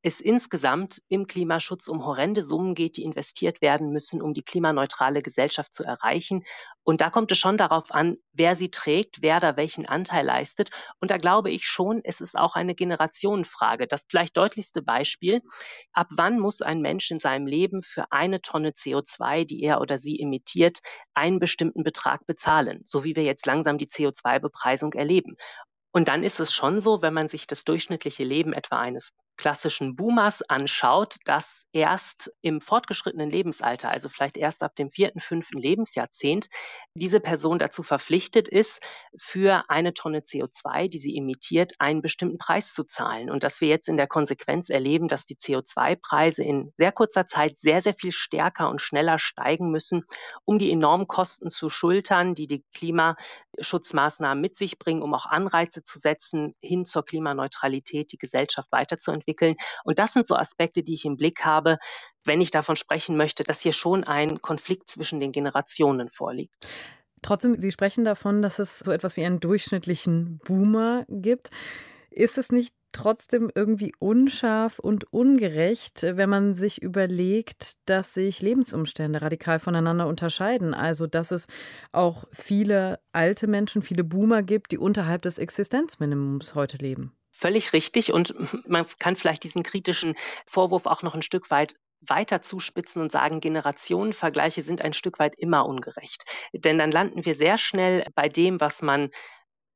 es 0.06 0.20
insgesamt 0.20 1.02
im 1.08 1.26
Klimaschutz 1.26 1.88
um 1.88 2.06
horrende 2.06 2.44
Summen 2.44 2.76
geht, 2.76 2.96
die 2.96 3.02
investiert 3.02 3.60
werden 3.60 3.90
müssen, 3.90 4.22
um 4.22 4.34
die 4.34 4.44
klimaneutrale 4.44 5.20
Gesellschaft 5.20 5.74
zu 5.74 5.82
erreichen. 5.82 6.44
Und 6.84 7.00
da 7.00 7.10
kommt 7.10 7.32
es 7.32 7.38
schon 7.38 7.56
darauf 7.56 7.90
an, 7.90 8.14
wer 8.32 8.54
sie 8.54 8.70
trägt, 8.70 9.20
wer 9.20 9.40
da 9.40 9.56
welchen 9.56 9.84
Anteil 9.84 10.24
leistet. 10.24 10.70
Und 11.00 11.10
da 11.10 11.16
glaube 11.16 11.50
ich 11.50 11.66
schon, 11.66 12.02
es 12.04 12.20
ist 12.20 12.38
auch 12.38 12.54
eine 12.54 12.76
Generationenfrage. 12.76 13.88
Das 13.88 14.04
vielleicht 14.08 14.36
deutlichste 14.36 14.80
Beispiel. 14.80 15.42
Ab 15.92 16.06
wann 16.12 16.38
muss 16.38 16.62
ein 16.62 16.82
Mensch 16.82 17.10
in 17.10 17.18
seinem 17.18 17.48
Leben 17.48 17.82
für 17.82 18.04
eine 18.12 18.40
Tonne 18.40 18.70
CO2, 18.70 19.44
die 19.44 19.60
er 19.64 19.80
oder 19.80 19.98
sie 19.98 20.20
emittiert, 20.20 20.82
einen 21.14 21.40
bestimmten 21.40 21.82
Betrag 21.82 22.24
bezahlen? 22.26 22.82
So 22.84 23.02
wie 23.02 23.16
wir 23.16 23.24
jetzt 23.24 23.44
langsam 23.44 23.76
die 23.76 23.88
CO2-Bepreisung 23.88 24.92
erleben. 24.92 25.34
Und 25.90 26.06
dann 26.06 26.22
ist 26.22 26.38
es 26.38 26.52
schon 26.52 26.78
so, 26.78 27.02
wenn 27.02 27.14
man 27.14 27.28
sich 27.28 27.48
das 27.48 27.64
durchschnittliche 27.64 28.22
Leben 28.22 28.52
etwa 28.52 28.78
eines 28.78 29.12
klassischen 29.36 29.96
Boomers 29.96 30.42
anschaut, 30.42 31.16
dass 31.24 31.66
erst 31.76 32.32
im 32.40 32.60
fortgeschrittenen 32.62 33.28
Lebensalter, 33.28 33.90
also 33.90 34.08
vielleicht 34.08 34.38
erst 34.38 34.62
ab 34.62 34.74
dem 34.76 34.90
vierten, 34.90 35.20
fünften 35.20 35.58
Lebensjahrzehnt, 35.58 36.48
diese 36.94 37.20
Person 37.20 37.58
dazu 37.58 37.82
verpflichtet 37.82 38.48
ist, 38.48 38.80
für 39.18 39.64
eine 39.68 39.92
Tonne 39.92 40.20
CO2, 40.20 40.88
die 40.88 40.98
sie 40.98 41.16
emittiert, 41.18 41.74
einen 41.78 42.00
bestimmten 42.00 42.38
Preis 42.38 42.72
zu 42.72 42.84
zahlen. 42.84 43.28
Und 43.28 43.44
dass 43.44 43.60
wir 43.60 43.68
jetzt 43.68 43.90
in 43.90 43.98
der 43.98 44.06
Konsequenz 44.06 44.70
erleben, 44.70 45.06
dass 45.06 45.26
die 45.26 45.36
CO2-Preise 45.36 46.42
in 46.42 46.72
sehr 46.78 46.92
kurzer 46.92 47.26
Zeit 47.26 47.58
sehr, 47.58 47.82
sehr 47.82 47.94
viel 47.94 48.12
stärker 48.12 48.70
und 48.70 48.80
schneller 48.80 49.18
steigen 49.18 49.70
müssen, 49.70 50.04
um 50.46 50.58
die 50.58 50.72
enormen 50.72 51.06
Kosten 51.06 51.50
zu 51.50 51.68
schultern, 51.68 52.34
die 52.34 52.46
die 52.46 52.64
Klimaschutzmaßnahmen 52.74 54.40
mit 54.40 54.56
sich 54.56 54.78
bringen, 54.78 55.02
um 55.02 55.12
auch 55.12 55.26
Anreize 55.26 55.84
zu 55.84 55.98
setzen, 55.98 56.52
hin 56.62 56.86
zur 56.86 57.04
Klimaneutralität 57.04 58.12
die 58.12 58.18
Gesellschaft 58.18 58.72
weiterzuentwickeln. 58.72 59.25
Und 59.84 59.98
das 59.98 60.12
sind 60.12 60.26
so 60.26 60.36
Aspekte, 60.36 60.82
die 60.82 60.94
ich 60.94 61.04
im 61.04 61.16
Blick 61.16 61.44
habe, 61.44 61.78
wenn 62.24 62.40
ich 62.40 62.50
davon 62.50 62.76
sprechen 62.76 63.16
möchte, 63.16 63.42
dass 63.44 63.60
hier 63.60 63.72
schon 63.72 64.04
ein 64.04 64.40
Konflikt 64.40 64.90
zwischen 64.90 65.20
den 65.20 65.32
Generationen 65.32 66.08
vorliegt. 66.08 66.68
Trotzdem, 67.22 67.60
Sie 67.60 67.72
sprechen 67.72 68.04
davon, 68.04 68.42
dass 68.42 68.58
es 68.58 68.78
so 68.78 68.92
etwas 68.92 69.16
wie 69.16 69.24
einen 69.24 69.40
durchschnittlichen 69.40 70.38
Boomer 70.44 71.04
gibt. 71.08 71.50
Ist 72.10 72.38
es 72.38 72.52
nicht 72.52 72.74
trotzdem 72.92 73.50
irgendwie 73.54 73.92
unscharf 73.98 74.78
und 74.78 75.12
ungerecht, 75.12 76.02
wenn 76.02 76.30
man 76.30 76.54
sich 76.54 76.80
überlegt, 76.80 77.74
dass 77.84 78.14
sich 78.14 78.40
Lebensumstände 78.40 79.20
radikal 79.20 79.58
voneinander 79.60 80.06
unterscheiden? 80.06 80.72
Also, 80.72 81.06
dass 81.06 81.30
es 81.30 81.46
auch 81.92 82.24
viele 82.32 82.98
alte 83.12 83.48
Menschen, 83.48 83.82
viele 83.82 84.02
Boomer 84.02 84.42
gibt, 84.42 84.72
die 84.72 84.78
unterhalb 84.78 85.22
des 85.22 85.38
Existenzminimums 85.38 86.54
heute 86.54 86.78
leben. 86.78 87.12
Völlig 87.38 87.74
richtig. 87.74 88.12
Und 88.12 88.34
man 88.68 88.86
kann 88.98 89.14
vielleicht 89.16 89.44
diesen 89.44 89.62
kritischen 89.62 90.14
Vorwurf 90.46 90.86
auch 90.86 91.02
noch 91.02 91.14
ein 91.14 91.22
Stück 91.22 91.50
weit 91.50 91.74
weiter 92.00 92.40
zuspitzen 92.42 93.02
und 93.02 93.12
sagen, 93.12 93.40
Generationenvergleiche 93.40 94.62
sind 94.62 94.80
ein 94.82 94.92
Stück 94.92 95.18
weit 95.18 95.34
immer 95.36 95.66
ungerecht. 95.66 96.24
Denn 96.52 96.78
dann 96.78 96.90
landen 96.90 97.24
wir 97.24 97.34
sehr 97.34 97.58
schnell 97.58 98.06
bei 98.14 98.28
dem, 98.28 98.60
was 98.60 98.80
man 98.80 99.10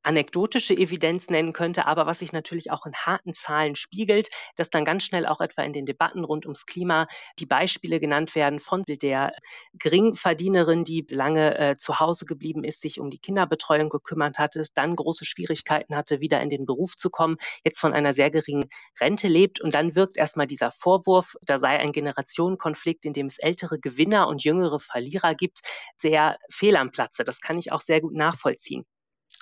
anekdotische 0.03 0.73
Evidenz 0.73 1.29
nennen 1.29 1.53
könnte, 1.53 1.85
aber 1.85 2.05
was 2.05 2.19
sich 2.19 2.31
natürlich 2.31 2.71
auch 2.71 2.85
in 2.85 2.93
harten 2.93 3.33
Zahlen 3.33 3.75
spiegelt, 3.75 4.29
dass 4.55 4.69
dann 4.69 4.85
ganz 4.85 5.03
schnell 5.03 5.25
auch 5.25 5.41
etwa 5.41 5.63
in 5.63 5.73
den 5.73 5.85
Debatten 5.85 6.23
rund 6.23 6.45
ums 6.45 6.65
Klima 6.65 7.07
die 7.39 7.45
Beispiele 7.45 7.99
genannt 7.99 8.35
werden 8.35 8.59
von 8.59 8.83
der 8.83 9.33
Geringverdienerin, 9.73 10.83
die 10.83 11.05
lange 11.09 11.57
äh, 11.57 11.75
zu 11.75 11.99
Hause 11.99 12.25
geblieben 12.25 12.63
ist, 12.63 12.81
sich 12.81 12.99
um 12.99 13.09
die 13.09 13.19
Kinderbetreuung 13.19 13.89
gekümmert 13.89 14.39
hatte, 14.39 14.63
dann 14.73 14.95
große 14.95 15.25
Schwierigkeiten 15.25 15.95
hatte, 15.95 16.19
wieder 16.19 16.41
in 16.41 16.49
den 16.49 16.65
Beruf 16.65 16.95
zu 16.95 17.09
kommen, 17.09 17.37
jetzt 17.63 17.79
von 17.79 17.93
einer 17.93 18.13
sehr 18.13 18.31
geringen 18.31 18.69
Rente 18.99 19.27
lebt 19.27 19.61
und 19.61 19.75
dann 19.75 19.95
wirkt 19.95 20.17
erstmal 20.17 20.47
dieser 20.47 20.71
Vorwurf, 20.71 21.35
da 21.41 21.59
sei 21.59 21.79
ein 21.79 21.91
Generationenkonflikt, 21.91 23.05
in 23.05 23.13
dem 23.13 23.27
es 23.27 23.37
ältere 23.39 23.79
Gewinner 23.79 24.27
und 24.27 24.43
jüngere 24.43 24.79
Verlierer 24.79 25.35
gibt, 25.35 25.59
sehr 25.97 26.37
fehl 26.49 26.75
am 26.75 26.91
Platze. 26.91 27.23
Das 27.23 27.39
kann 27.39 27.57
ich 27.57 27.71
auch 27.71 27.81
sehr 27.81 28.01
gut 28.01 28.13
nachvollziehen. 28.13 28.85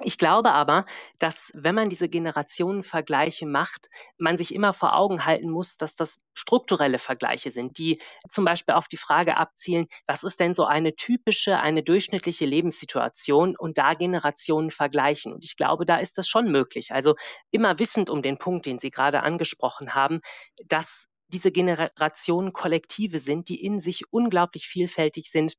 Ich 0.02 0.18
glaube 0.18 0.54
aber, 0.54 0.86
dass 1.20 1.52
wenn 1.54 1.76
man 1.76 1.90
diese 1.90 2.08
Generationenvergleiche 2.08 3.46
macht, 3.46 3.90
man 4.18 4.38
sich 4.38 4.54
immer 4.54 4.74
vor 4.74 4.96
Augen 4.96 5.26
halten 5.26 5.50
muss, 5.50 5.78
dass 5.78 5.96
das 5.96 6.20
strukturelle 6.34 7.00
Vergleiche 7.00 7.52
sind, 7.52 7.78
die 7.78 8.00
zum 8.28 8.46
Beispiel 8.46 8.76
auf 8.76 8.88
die 8.88 8.98
Frage 8.98 9.36
abzielen, 9.36 9.88
was 10.08 10.24
ist 10.24 10.40
denn 10.40 10.54
so 10.54 10.66
eine 10.66 10.96
typische, 10.96 11.60
eine 11.60 11.84
durchschnittliche 11.84 12.46
Lebenssituation 12.46 13.58
und 13.58 13.78
da 13.78 13.94
Generationen 13.94 14.72
vergleichen. 14.72 15.34
Und 15.34 15.44
ich 15.44 15.58
glaube, 15.58 15.86
da 15.86 15.98
ist 15.98 16.18
das 16.18 16.30
schon 16.30 16.50
möglich. 16.50 16.94
Also 16.94 17.16
immer 17.52 17.78
wissend 17.80 18.10
um 18.10 18.22
den 18.22 18.38
Punkt, 18.38 18.66
den 18.66 18.80
Sie 18.80 18.92
gerade 18.92 19.22
angesprochen 19.24 19.94
haben, 19.96 20.22
dass 20.68 21.08
diese 21.28 21.52
Generationen 21.52 22.54
Kollektive 22.54 23.20
sind, 23.20 23.50
die 23.50 23.64
in 23.64 23.80
sich 23.80 24.04
unglaublich 24.12 24.68
vielfältig 24.68 25.30
sind 25.30 25.56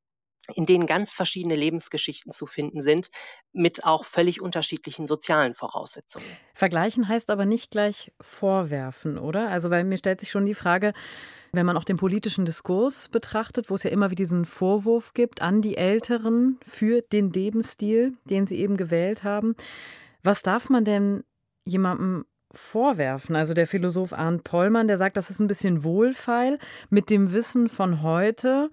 in 0.53 0.65
denen 0.65 0.85
ganz 0.85 1.11
verschiedene 1.11 1.55
Lebensgeschichten 1.55 2.31
zu 2.31 2.45
finden 2.45 2.81
sind, 2.81 3.09
mit 3.53 3.83
auch 3.83 4.05
völlig 4.05 4.41
unterschiedlichen 4.41 5.05
sozialen 5.05 5.53
Voraussetzungen. 5.53 6.25
Vergleichen 6.53 7.07
heißt 7.07 7.29
aber 7.29 7.45
nicht 7.45 7.71
gleich 7.71 8.11
vorwerfen, 8.19 9.17
oder? 9.17 9.49
Also, 9.49 9.69
weil 9.69 9.83
mir 9.83 9.97
stellt 9.97 10.19
sich 10.19 10.31
schon 10.31 10.45
die 10.45 10.55
Frage, 10.55 10.93
wenn 11.51 11.65
man 11.65 11.77
auch 11.77 11.83
den 11.83 11.97
politischen 11.97 12.45
Diskurs 12.45 13.09
betrachtet, 13.09 13.69
wo 13.69 13.75
es 13.75 13.83
ja 13.83 13.91
immer 13.91 14.09
wieder 14.09 14.21
diesen 14.21 14.45
Vorwurf 14.45 15.13
gibt 15.13 15.41
an 15.41 15.61
die 15.61 15.77
Älteren 15.77 16.59
für 16.65 17.01
den 17.01 17.31
Lebensstil, 17.31 18.13
den 18.25 18.47
sie 18.47 18.57
eben 18.57 18.77
gewählt 18.77 19.23
haben. 19.23 19.55
Was 20.23 20.43
darf 20.43 20.69
man 20.69 20.85
denn 20.85 21.23
jemandem 21.65 22.25
vorwerfen? 22.51 23.35
Also 23.35 23.53
der 23.53 23.67
Philosoph 23.67 24.13
Arndt 24.13 24.43
Pollmann, 24.43 24.87
der 24.87 24.97
sagt, 24.97 25.17
das 25.17 25.29
ist 25.29 25.39
ein 25.39 25.47
bisschen 25.47 25.83
wohlfeil 25.83 26.57
mit 26.89 27.09
dem 27.09 27.33
Wissen 27.33 27.67
von 27.67 28.01
heute 28.01 28.69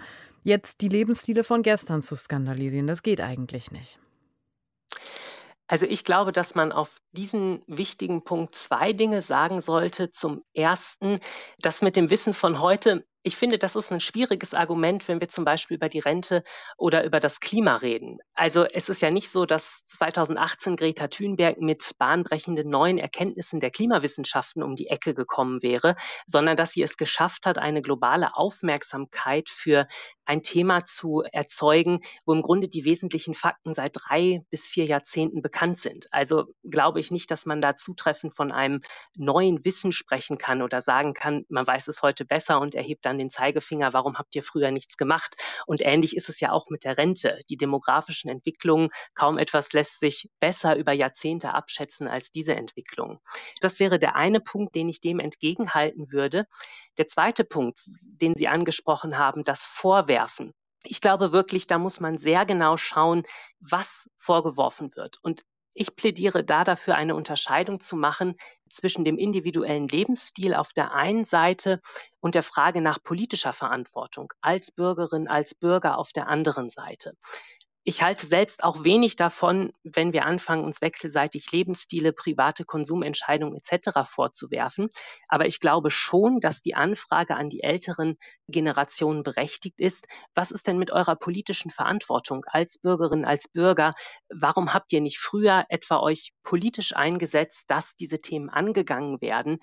jetzt 0.48 0.80
die 0.80 0.88
Lebensstile 0.88 1.44
von 1.44 1.62
gestern 1.62 2.02
zu 2.02 2.16
skandalisieren. 2.16 2.88
Das 2.88 3.02
geht 3.02 3.20
eigentlich 3.20 3.70
nicht. 3.70 4.00
Also 5.68 5.84
ich 5.84 6.02
glaube, 6.02 6.32
dass 6.32 6.54
man 6.54 6.72
auf 6.72 7.00
diesen 7.12 7.62
wichtigen 7.66 8.24
Punkt 8.24 8.54
zwei 8.54 8.94
Dinge 8.94 9.20
sagen 9.20 9.60
sollte. 9.60 10.10
Zum 10.10 10.42
Ersten, 10.54 11.20
das 11.60 11.82
mit 11.82 11.94
dem 11.94 12.08
Wissen 12.08 12.32
von 12.32 12.58
heute 12.60 13.06
ich 13.28 13.36
finde, 13.36 13.58
das 13.58 13.76
ist 13.76 13.92
ein 13.92 14.00
schwieriges 14.00 14.54
Argument, 14.54 15.06
wenn 15.06 15.20
wir 15.20 15.28
zum 15.28 15.44
Beispiel 15.44 15.76
über 15.76 15.90
die 15.90 15.98
Rente 15.98 16.42
oder 16.78 17.04
über 17.04 17.20
das 17.20 17.40
Klima 17.40 17.76
reden. 17.76 18.20
Also 18.32 18.64
es 18.64 18.88
ist 18.88 19.02
ja 19.02 19.10
nicht 19.10 19.28
so, 19.28 19.44
dass 19.44 19.84
2018 19.84 20.76
Greta 20.76 21.08
Thunberg 21.08 21.58
mit 21.58 21.92
bahnbrechenden 21.98 22.70
neuen 22.70 22.96
Erkenntnissen 22.96 23.60
der 23.60 23.70
Klimawissenschaften 23.70 24.62
um 24.62 24.76
die 24.76 24.86
Ecke 24.86 25.12
gekommen 25.12 25.62
wäre, 25.62 25.94
sondern 26.26 26.56
dass 26.56 26.70
sie 26.70 26.80
es 26.80 26.96
geschafft 26.96 27.44
hat, 27.44 27.58
eine 27.58 27.82
globale 27.82 28.34
Aufmerksamkeit 28.34 29.50
für 29.50 29.86
ein 30.24 30.42
Thema 30.42 30.84
zu 30.84 31.22
erzeugen, 31.32 32.00
wo 32.24 32.34
im 32.34 32.42
Grunde 32.42 32.68
die 32.68 32.84
wesentlichen 32.84 33.34
Fakten 33.34 33.74
seit 33.74 33.92
drei 33.94 34.42
bis 34.50 34.68
vier 34.68 34.84
Jahrzehnten 34.84 35.42
bekannt 35.42 35.78
sind. 35.78 36.06
Also 36.12 36.44
glaube 36.68 37.00
ich 37.00 37.10
nicht, 37.10 37.30
dass 37.30 37.46
man 37.46 37.60
da 37.60 37.76
zutreffend 37.76 38.34
von 38.34 38.52
einem 38.52 38.80
neuen 39.16 39.64
Wissen 39.64 39.92
sprechen 39.92 40.38
kann 40.38 40.62
oder 40.62 40.80
sagen 40.80 41.14
kann, 41.14 41.44
man 41.48 41.66
weiß 41.66 41.88
es 41.88 42.02
heute 42.02 42.24
besser 42.24 42.60
und 42.60 42.74
erhebt 42.74 43.04
dann 43.06 43.17
den 43.18 43.30
Zeigefinger, 43.30 43.92
warum 43.92 44.18
habt 44.18 44.34
ihr 44.34 44.42
früher 44.42 44.70
nichts 44.70 44.96
gemacht? 44.96 45.36
Und 45.66 45.82
ähnlich 45.82 46.16
ist 46.16 46.28
es 46.28 46.40
ja 46.40 46.52
auch 46.52 46.68
mit 46.70 46.84
der 46.84 46.98
Rente. 46.98 47.38
Die 47.50 47.56
demografischen 47.56 48.30
Entwicklungen, 48.30 48.90
kaum 49.14 49.38
etwas 49.38 49.72
lässt 49.72 50.00
sich 50.00 50.30
besser 50.40 50.76
über 50.76 50.92
Jahrzehnte 50.92 51.54
abschätzen 51.54 52.08
als 52.08 52.30
diese 52.30 52.54
Entwicklung. 52.54 53.20
Das 53.60 53.80
wäre 53.80 53.98
der 53.98 54.16
eine 54.16 54.40
Punkt, 54.40 54.74
den 54.74 54.88
ich 54.88 55.00
dem 55.00 55.20
entgegenhalten 55.20 56.12
würde. 56.12 56.46
Der 56.96 57.06
zweite 57.06 57.44
Punkt, 57.44 57.80
den 58.02 58.34
Sie 58.34 58.48
angesprochen 58.48 59.18
haben, 59.18 59.42
das 59.42 59.64
Vorwerfen. 59.64 60.52
Ich 60.84 61.00
glaube 61.00 61.32
wirklich, 61.32 61.66
da 61.66 61.78
muss 61.78 62.00
man 62.00 62.18
sehr 62.18 62.46
genau 62.46 62.76
schauen, 62.76 63.24
was 63.60 64.08
vorgeworfen 64.16 64.94
wird. 64.94 65.18
Und 65.22 65.42
ich 65.80 65.94
plädiere 65.94 66.44
da 66.44 66.64
dafür, 66.64 66.96
eine 66.96 67.14
Unterscheidung 67.14 67.80
zu 67.80 67.96
machen 67.96 68.34
zwischen 68.68 69.04
dem 69.04 69.16
individuellen 69.16 69.86
Lebensstil 69.86 70.54
auf 70.54 70.72
der 70.72 70.92
einen 70.92 71.24
Seite 71.24 71.80
und 72.20 72.34
der 72.34 72.42
Frage 72.42 72.80
nach 72.80 73.02
politischer 73.02 73.52
Verantwortung 73.52 74.32
als 74.40 74.72
Bürgerin, 74.72 75.28
als 75.28 75.54
Bürger 75.54 75.98
auf 75.98 76.12
der 76.12 76.28
anderen 76.28 76.68
Seite. 76.68 77.14
Ich 77.88 78.02
halte 78.02 78.26
selbst 78.26 78.64
auch 78.64 78.84
wenig 78.84 79.16
davon, 79.16 79.72
wenn 79.82 80.12
wir 80.12 80.26
anfangen, 80.26 80.62
uns 80.62 80.82
wechselseitig 80.82 81.50
Lebensstile, 81.52 82.12
private 82.12 82.66
Konsumentscheidungen 82.66 83.56
etc. 83.56 84.00
vorzuwerfen. 84.04 84.90
Aber 85.26 85.46
ich 85.46 85.58
glaube 85.58 85.90
schon, 85.90 86.40
dass 86.40 86.60
die 86.60 86.74
Anfrage 86.74 87.34
an 87.34 87.48
die 87.48 87.62
älteren 87.62 88.18
Generationen 88.46 89.22
berechtigt 89.22 89.80
ist. 89.80 90.06
Was 90.34 90.50
ist 90.50 90.66
denn 90.66 90.76
mit 90.76 90.92
eurer 90.92 91.16
politischen 91.16 91.70
Verantwortung 91.70 92.44
als 92.44 92.76
Bürgerin, 92.76 93.24
als 93.24 93.48
Bürger? 93.48 93.92
Warum 94.28 94.74
habt 94.74 94.92
ihr 94.92 95.00
nicht 95.00 95.18
früher 95.18 95.64
etwa 95.70 96.00
euch 96.00 96.34
politisch 96.42 96.94
eingesetzt, 96.94 97.70
dass 97.70 97.96
diese 97.96 98.18
Themen 98.18 98.50
angegangen 98.50 99.22
werden? 99.22 99.60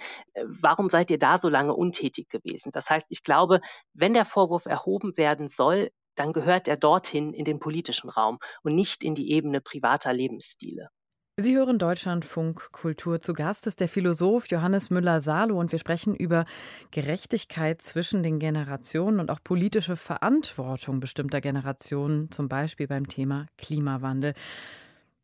Warum 0.48 0.90
seid 0.90 1.12
ihr 1.12 1.20
da 1.20 1.38
so 1.38 1.48
lange 1.48 1.76
untätig 1.76 2.30
gewesen? 2.30 2.72
Das 2.72 2.90
heißt, 2.90 3.06
ich 3.10 3.22
glaube, 3.22 3.62
wenn 3.94 4.16
der 4.16 4.26
Vorwurf 4.26 4.66
erhoben 4.66 5.16
werden 5.16 5.48
soll, 5.48 5.92
dann 6.16 6.34
gehört 6.34 6.68
er 6.68 6.78
dorthin 6.78 7.34
in 7.34 7.46
den 7.46 7.60
politischen 7.60 8.10
Raum 8.10 8.40
und 8.64 8.76
nicht 8.76 9.04
in 9.04 9.16
die 9.16 9.32
Ebene 9.32 9.62
privater 9.62 10.14
Lebensstile. 10.14 10.90
Sie 11.38 11.54
hören 11.58 11.78
Deutschlandfunk 11.78 12.72
Kultur. 12.72 13.22
Zu 13.22 13.34
Gast 13.34 13.68
ist 13.68 13.82
der 13.82 13.90
Philosoph 13.90 14.50
Johannes 14.50 14.90
Müller-Salo 14.90 15.60
und 15.60 15.74
wir 15.74 15.80
sprechen 15.80 16.16
über 16.16 16.46
Gerechtigkeit 16.92 17.82
zwischen 17.82 18.24
den 18.24 18.40
Generationen 18.40 19.20
und 19.20 19.30
auch 19.30 19.40
politische 19.44 19.98
Verantwortung 19.98 21.02
bestimmter 21.02 21.42
Generationen, 21.42 22.32
zum 22.32 22.48
Beispiel 22.48 22.88
beim 22.88 23.10
Thema 23.10 23.48
Klimawandel. 23.58 24.34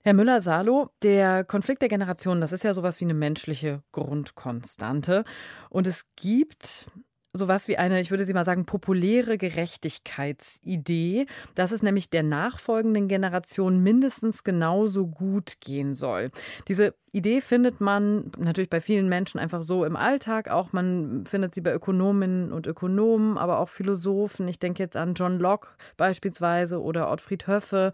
Herr 0.03 0.13
Müller-Salo, 0.13 0.89
der 1.01 1.45
Konflikt 1.45 1.81
der 1.81 1.87
Generationen, 1.87 2.41
das 2.41 2.51
ist 2.51 2.65
ja 2.65 2.73
sowas 2.73 2.99
wie 2.99 3.05
eine 3.05 3.13
menschliche 3.13 3.81
Grundkonstante. 3.93 5.23
Und 5.69 5.87
es 5.87 6.07
gibt 6.17 6.87
sowas 7.33 7.67
wie 7.67 7.77
eine, 7.77 8.01
ich 8.01 8.11
würde 8.11 8.25
sie 8.25 8.33
mal 8.33 8.43
sagen, 8.43 8.65
populäre 8.65 9.37
Gerechtigkeitsidee, 9.37 11.27
dass 11.55 11.71
es 11.71 11.81
nämlich 11.81 12.09
der 12.09 12.23
nachfolgenden 12.23 13.07
Generation 13.07 13.81
mindestens 13.81 14.43
genauso 14.43 15.07
gut 15.07 15.61
gehen 15.61 15.95
soll. 15.95 16.31
Diese 16.67 16.93
Idee 17.11 17.41
findet 17.41 17.81
man 17.81 18.31
natürlich 18.37 18.69
bei 18.69 18.81
vielen 18.81 19.09
Menschen 19.09 19.39
einfach 19.39 19.61
so 19.61 19.85
im 19.85 19.95
Alltag, 19.95 20.49
auch 20.49 20.73
man 20.73 21.25
findet 21.25 21.53
sie 21.55 21.61
bei 21.61 21.73
Ökonominnen 21.73 22.51
und 22.51 22.67
Ökonomen, 22.67 23.37
aber 23.37 23.59
auch 23.59 23.69
Philosophen. 23.69 24.47
Ich 24.47 24.59
denke 24.59 24.83
jetzt 24.83 24.97
an 24.97 25.13
John 25.13 25.39
Locke 25.39 25.69
beispielsweise 25.97 26.81
oder 26.81 27.11
Ottfried 27.11 27.47
Höffe 27.47 27.93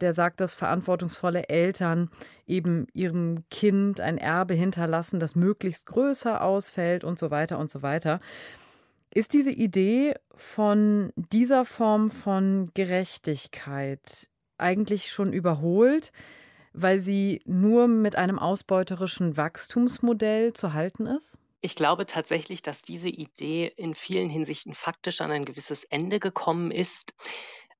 der 0.00 0.12
sagt, 0.12 0.40
dass 0.40 0.54
verantwortungsvolle 0.54 1.48
Eltern 1.48 2.10
eben 2.46 2.86
ihrem 2.92 3.44
Kind 3.50 4.00
ein 4.00 4.18
Erbe 4.18 4.54
hinterlassen, 4.54 5.20
das 5.20 5.34
möglichst 5.34 5.86
größer 5.86 6.42
ausfällt 6.42 7.04
und 7.04 7.18
so 7.18 7.30
weiter 7.30 7.58
und 7.58 7.70
so 7.70 7.82
weiter. 7.82 8.20
Ist 9.12 9.32
diese 9.32 9.50
Idee 9.50 10.14
von 10.34 11.12
dieser 11.16 11.64
Form 11.64 12.10
von 12.10 12.70
Gerechtigkeit 12.74 14.28
eigentlich 14.58 15.10
schon 15.10 15.32
überholt, 15.32 16.12
weil 16.72 17.00
sie 17.00 17.40
nur 17.46 17.88
mit 17.88 18.16
einem 18.16 18.38
ausbeuterischen 18.38 19.36
Wachstumsmodell 19.36 20.52
zu 20.52 20.74
halten 20.74 21.06
ist? 21.06 21.38
Ich 21.60 21.74
glaube 21.74 22.06
tatsächlich, 22.06 22.62
dass 22.62 22.82
diese 22.82 23.08
Idee 23.08 23.72
in 23.76 23.94
vielen 23.94 24.28
Hinsichten 24.28 24.74
faktisch 24.74 25.20
an 25.20 25.32
ein 25.32 25.44
gewisses 25.44 25.84
Ende 25.84 26.20
gekommen 26.20 26.70
ist. 26.70 27.14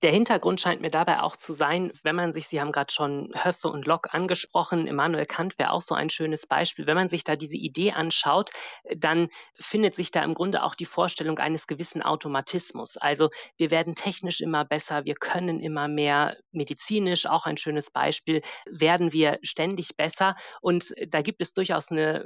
Der 0.02 0.12
Hintergrund 0.12 0.60
scheint 0.60 0.80
mir 0.80 0.90
dabei 0.90 1.22
auch 1.22 1.36
zu 1.36 1.52
sein, 1.52 1.92
wenn 2.04 2.14
man 2.14 2.32
sich, 2.32 2.46
Sie 2.46 2.60
haben 2.60 2.70
gerade 2.70 2.92
schon 2.92 3.32
Höffe 3.34 3.68
und 3.68 3.84
Locke 3.84 4.14
angesprochen, 4.14 4.86
Immanuel 4.86 5.26
Kant 5.26 5.58
wäre 5.58 5.72
auch 5.72 5.82
so 5.82 5.96
ein 5.96 6.08
schönes 6.08 6.46
Beispiel. 6.46 6.86
Wenn 6.86 6.94
man 6.94 7.08
sich 7.08 7.24
da 7.24 7.34
diese 7.34 7.56
Idee 7.56 7.90
anschaut, 7.90 8.50
dann 8.96 9.28
findet 9.58 9.96
sich 9.96 10.12
da 10.12 10.22
im 10.22 10.34
Grunde 10.34 10.62
auch 10.62 10.76
die 10.76 10.86
Vorstellung 10.86 11.38
eines 11.38 11.66
gewissen 11.66 12.02
Automatismus. 12.02 12.96
Also 12.96 13.30
wir 13.56 13.72
werden 13.72 13.96
technisch 13.96 14.40
immer 14.40 14.64
besser, 14.64 15.04
wir 15.04 15.16
können 15.16 15.58
immer 15.58 15.88
mehr, 15.88 16.36
medizinisch 16.52 17.26
auch 17.26 17.46
ein 17.46 17.56
schönes 17.56 17.90
Beispiel, 17.90 18.42
werden 18.70 19.12
wir 19.12 19.40
ständig 19.42 19.96
besser. 19.96 20.36
Und 20.60 20.94
da 21.08 21.22
gibt 21.22 21.40
es 21.40 21.54
durchaus 21.54 21.90
eine 21.90 22.24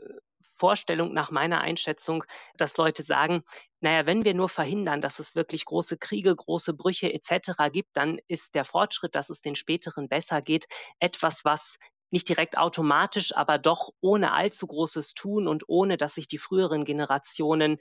Vorstellung 0.62 1.12
nach 1.12 1.33
meiner 1.33 1.61
Einschätzung, 1.61 2.23
dass 2.57 2.76
Leute 2.76 3.02
sagen, 3.02 3.42
naja, 3.81 4.07
wenn 4.07 4.25
wir 4.25 4.33
nur 4.33 4.49
verhindern, 4.49 5.00
dass 5.00 5.19
es 5.19 5.35
wirklich 5.35 5.64
große 5.64 5.99
Kriege, 5.99 6.37
große 6.37 6.73
Brüche 6.73 7.12
etc. 7.12 7.50
gibt, 7.73 7.97
dann 7.97 8.21
ist 8.28 8.54
der 8.54 8.64
Fortschritt, 8.64 9.16
dass 9.16 9.28
es 9.28 9.40
den 9.40 9.57
späteren 9.57 10.09
besser 10.09 10.40
geht, 10.40 10.69
etwas, 11.00 11.45
was 11.45 11.78
nicht 12.12 12.28
direkt 12.28 12.57
automatisch, 12.57 13.35
aber 13.35 13.59
doch 13.59 13.90
ohne 14.00 14.35
allzu 14.35 14.69
großes 14.69 15.14
Tun 15.14 15.49
und 15.49 15.64
ohne, 15.66 15.97
dass 15.97 16.14
sich 16.14 16.28
die 16.28 16.38
früheren 16.38 16.85
Generationen 16.85 17.78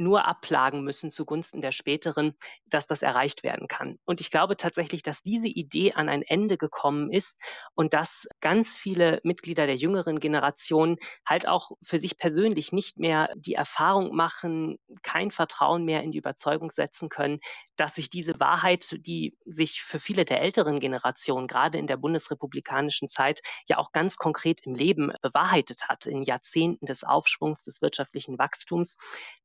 nur 0.00 0.26
abplagen 0.26 0.82
müssen 0.82 1.10
zugunsten 1.10 1.60
der 1.60 1.72
späteren, 1.72 2.34
dass 2.66 2.86
das 2.86 3.02
erreicht 3.02 3.44
werden 3.44 3.68
kann. 3.68 3.98
Und 4.06 4.20
ich 4.20 4.30
glaube 4.30 4.56
tatsächlich, 4.56 5.02
dass 5.02 5.22
diese 5.22 5.46
Idee 5.46 5.92
an 5.92 6.08
ein 6.08 6.22
Ende 6.22 6.56
gekommen 6.56 7.12
ist 7.12 7.38
und 7.74 7.92
dass 7.92 8.26
ganz 8.40 8.78
viele 8.78 9.20
Mitglieder 9.24 9.66
der 9.66 9.76
jüngeren 9.76 10.18
Generation 10.18 10.96
halt 11.26 11.46
auch 11.46 11.72
für 11.82 11.98
sich 11.98 12.16
persönlich 12.16 12.72
nicht 12.72 12.98
mehr 12.98 13.28
die 13.36 13.54
Erfahrung 13.54 14.16
machen, 14.16 14.78
kein 15.02 15.30
Vertrauen 15.30 15.84
mehr 15.84 16.02
in 16.02 16.12
die 16.12 16.18
Überzeugung 16.18 16.70
setzen 16.70 17.10
können, 17.10 17.38
dass 17.76 17.94
sich 17.94 18.08
diese 18.08 18.40
Wahrheit, 18.40 18.96
die 19.06 19.36
sich 19.44 19.82
für 19.82 19.98
viele 19.98 20.24
der 20.24 20.40
älteren 20.40 20.80
Generationen, 20.80 21.46
gerade 21.46 21.78
in 21.78 21.86
der 21.86 21.98
bundesrepublikanischen 21.98 23.08
Zeit, 23.10 23.40
ja 23.66 23.76
auch 23.76 23.92
ganz 23.92 24.16
konkret 24.16 24.60
im 24.64 24.74
Leben 24.74 25.12
bewahrheitet 25.20 25.88
hat, 25.88 26.06
in 26.06 26.22
Jahrzehnten 26.22 26.86
des 26.86 27.04
Aufschwungs 27.04 27.64
des 27.64 27.82
wirtschaftlichen 27.82 28.38
Wachstums. 28.38 28.96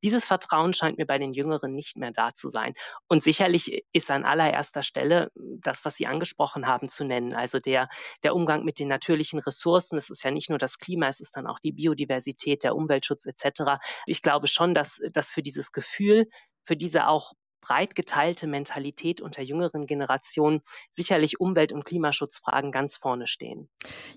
Dieses 0.02 0.24
Vertrauen 0.24 0.45
Vertrauen 0.46 0.74
scheint 0.74 0.98
mir 0.98 1.06
bei 1.06 1.18
den 1.18 1.34
Jüngeren 1.34 1.74
nicht 1.74 1.98
mehr 1.98 2.12
da 2.12 2.34
zu 2.34 2.50
sein. 2.50 2.74
Und 3.08 3.24
sicherlich 3.24 3.84
ist 3.92 4.12
an 4.12 4.26
allererster 4.26 4.84
Stelle 4.84 5.32
das, 5.36 5.86
was 5.86 5.96
Sie 5.96 6.08
angesprochen 6.08 6.68
haben, 6.68 6.88
zu 6.88 7.04
nennen. 7.04 7.34
Also 7.34 7.60
der, 7.60 7.90
der 8.24 8.36
Umgang 8.36 8.64
mit 8.64 8.80
den 8.80 8.88
natürlichen 8.88 9.40
Ressourcen. 9.40 9.98
Es 9.98 10.10
ist 10.10 10.24
ja 10.24 10.32
nicht 10.32 10.50
nur 10.50 10.60
das 10.60 10.78
Klima, 10.78 11.08
es 11.08 11.20
ist 11.20 11.36
dann 11.36 11.48
auch 11.48 11.60
die 11.60 11.72
Biodiversität, 11.72 12.64
der 12.64 12.76
Umweltschutz 12.76 13.26
etc. 13.26 13.82
Ich 14.06 14.22
glaube 14.22 14.48
schon, 14.48 14.74
dass, 14.74 15.00
dass 15.14 15.32
für 15.32 15.42
dieses 15.42 15.72
Gefühl, 15.72 16.28
für 16.64 16.76
diese 16.76 17.08
auch 17.08 17.34
breit 17.66 17.96
geteilte 17.96 18.46
Mentalität 18.46 19.22
unter 19.22 19.42
jüngeren 19.42 19.88
Generationen 19.88 20.62
sicherlich 20.92 21.40
Umwelt- 21.40 21.74
und 21.74 21.84
Klimaschutzfragen 21.84 22.72
ganz 22.72 22.96
vorne 22.96 23.26
stehen. 23.26 23.70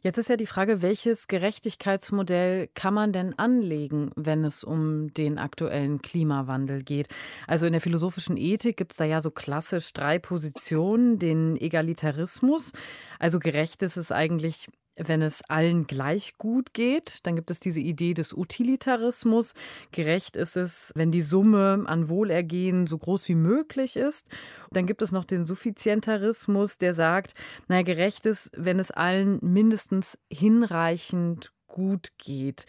Jetzt 0.02 0.18
ist 0.18 0.28
ja 0.28 0.36
die 0.36 0.46
Frage, 0.46 0.82
welches 0.82 1.28
Gerechtigkeitsmodell 1.28 2.68
kann 2.74 2.92
man 2.92 3.12
denn 3.12 3.38
anlegen, 3.38 4.10
wenn 4.16 4.44
es 4.44 4.64
um 4.64 5.12
den 5.14 5.38
aktuellen 5.38 6.02
Klimawandel 6.02 6.82
geht? 6.82 7.08
Also 7.46 7.64
in 7.64 7.72
der 7.72 7.80
philosophischen 7.80 8.36
Ethik 8.36 8.76
gibt 8.76 8.92
es 8.92 8.98
da 8.98 9.04
ja 9.04 9.20
so 9.20 9.30
klassisch 9.30 9.92
drei 9.94 10.18
Positionen, 10.18 11.18
den 11.18 11.56
Egalitarismus. 11.56 12.72
Also 13.18 13.38
gerecht 13.38 13.82
ist 13.82 13.96
es 13.96 14.12
eigentlich 14.12 14.66
wenn 14.98 15.22
es 15.22 15.42
allen 15.48 15.86
gleich 15.86 16.36
gut 16.38 16.74
geht. 16.74 17.26
Dann 17.26 17.36
gibt 17.36 17.50
es 17.50 17.60
diese 17.60 17.80
Idee 17.80 18.14
des 18.14 18.32
Utilitarismus. 18.32 19.54
Gerecht 19.92 20.36
ist 20.36 20.56
es, 20.56 20.92
wenn 20.94 21.10
die 21.10 21.22
Summe 21.22 21.84
an 21.86 22.08
Wohlergehen 22.08 22.86
so 22.86 22.98
groß 22.98 23.28
wie 23.28 23.34
möglich 23.34 23.96
ist. 23.96 24.28
Dann 24.70 24.86
gibt 24.86 25.02
es 25.02 25.12
noch 25.12 25.24
den 25.24 25.46
Suffizientarismus, 25.46 26.78
der 26.78 26.94
sagt, 26.94 27.34
naja, 27.68 27.82
gerecht 27.82 28.26
ist, 28.26 28.50
wenn 28.56 28.78
es 28.78 28.90
allen 28.90 29.38
mindestens 29.42 30.18
hinreichend 30.30 31.52
gut 31.68 32.12
geht. 32.18 32.66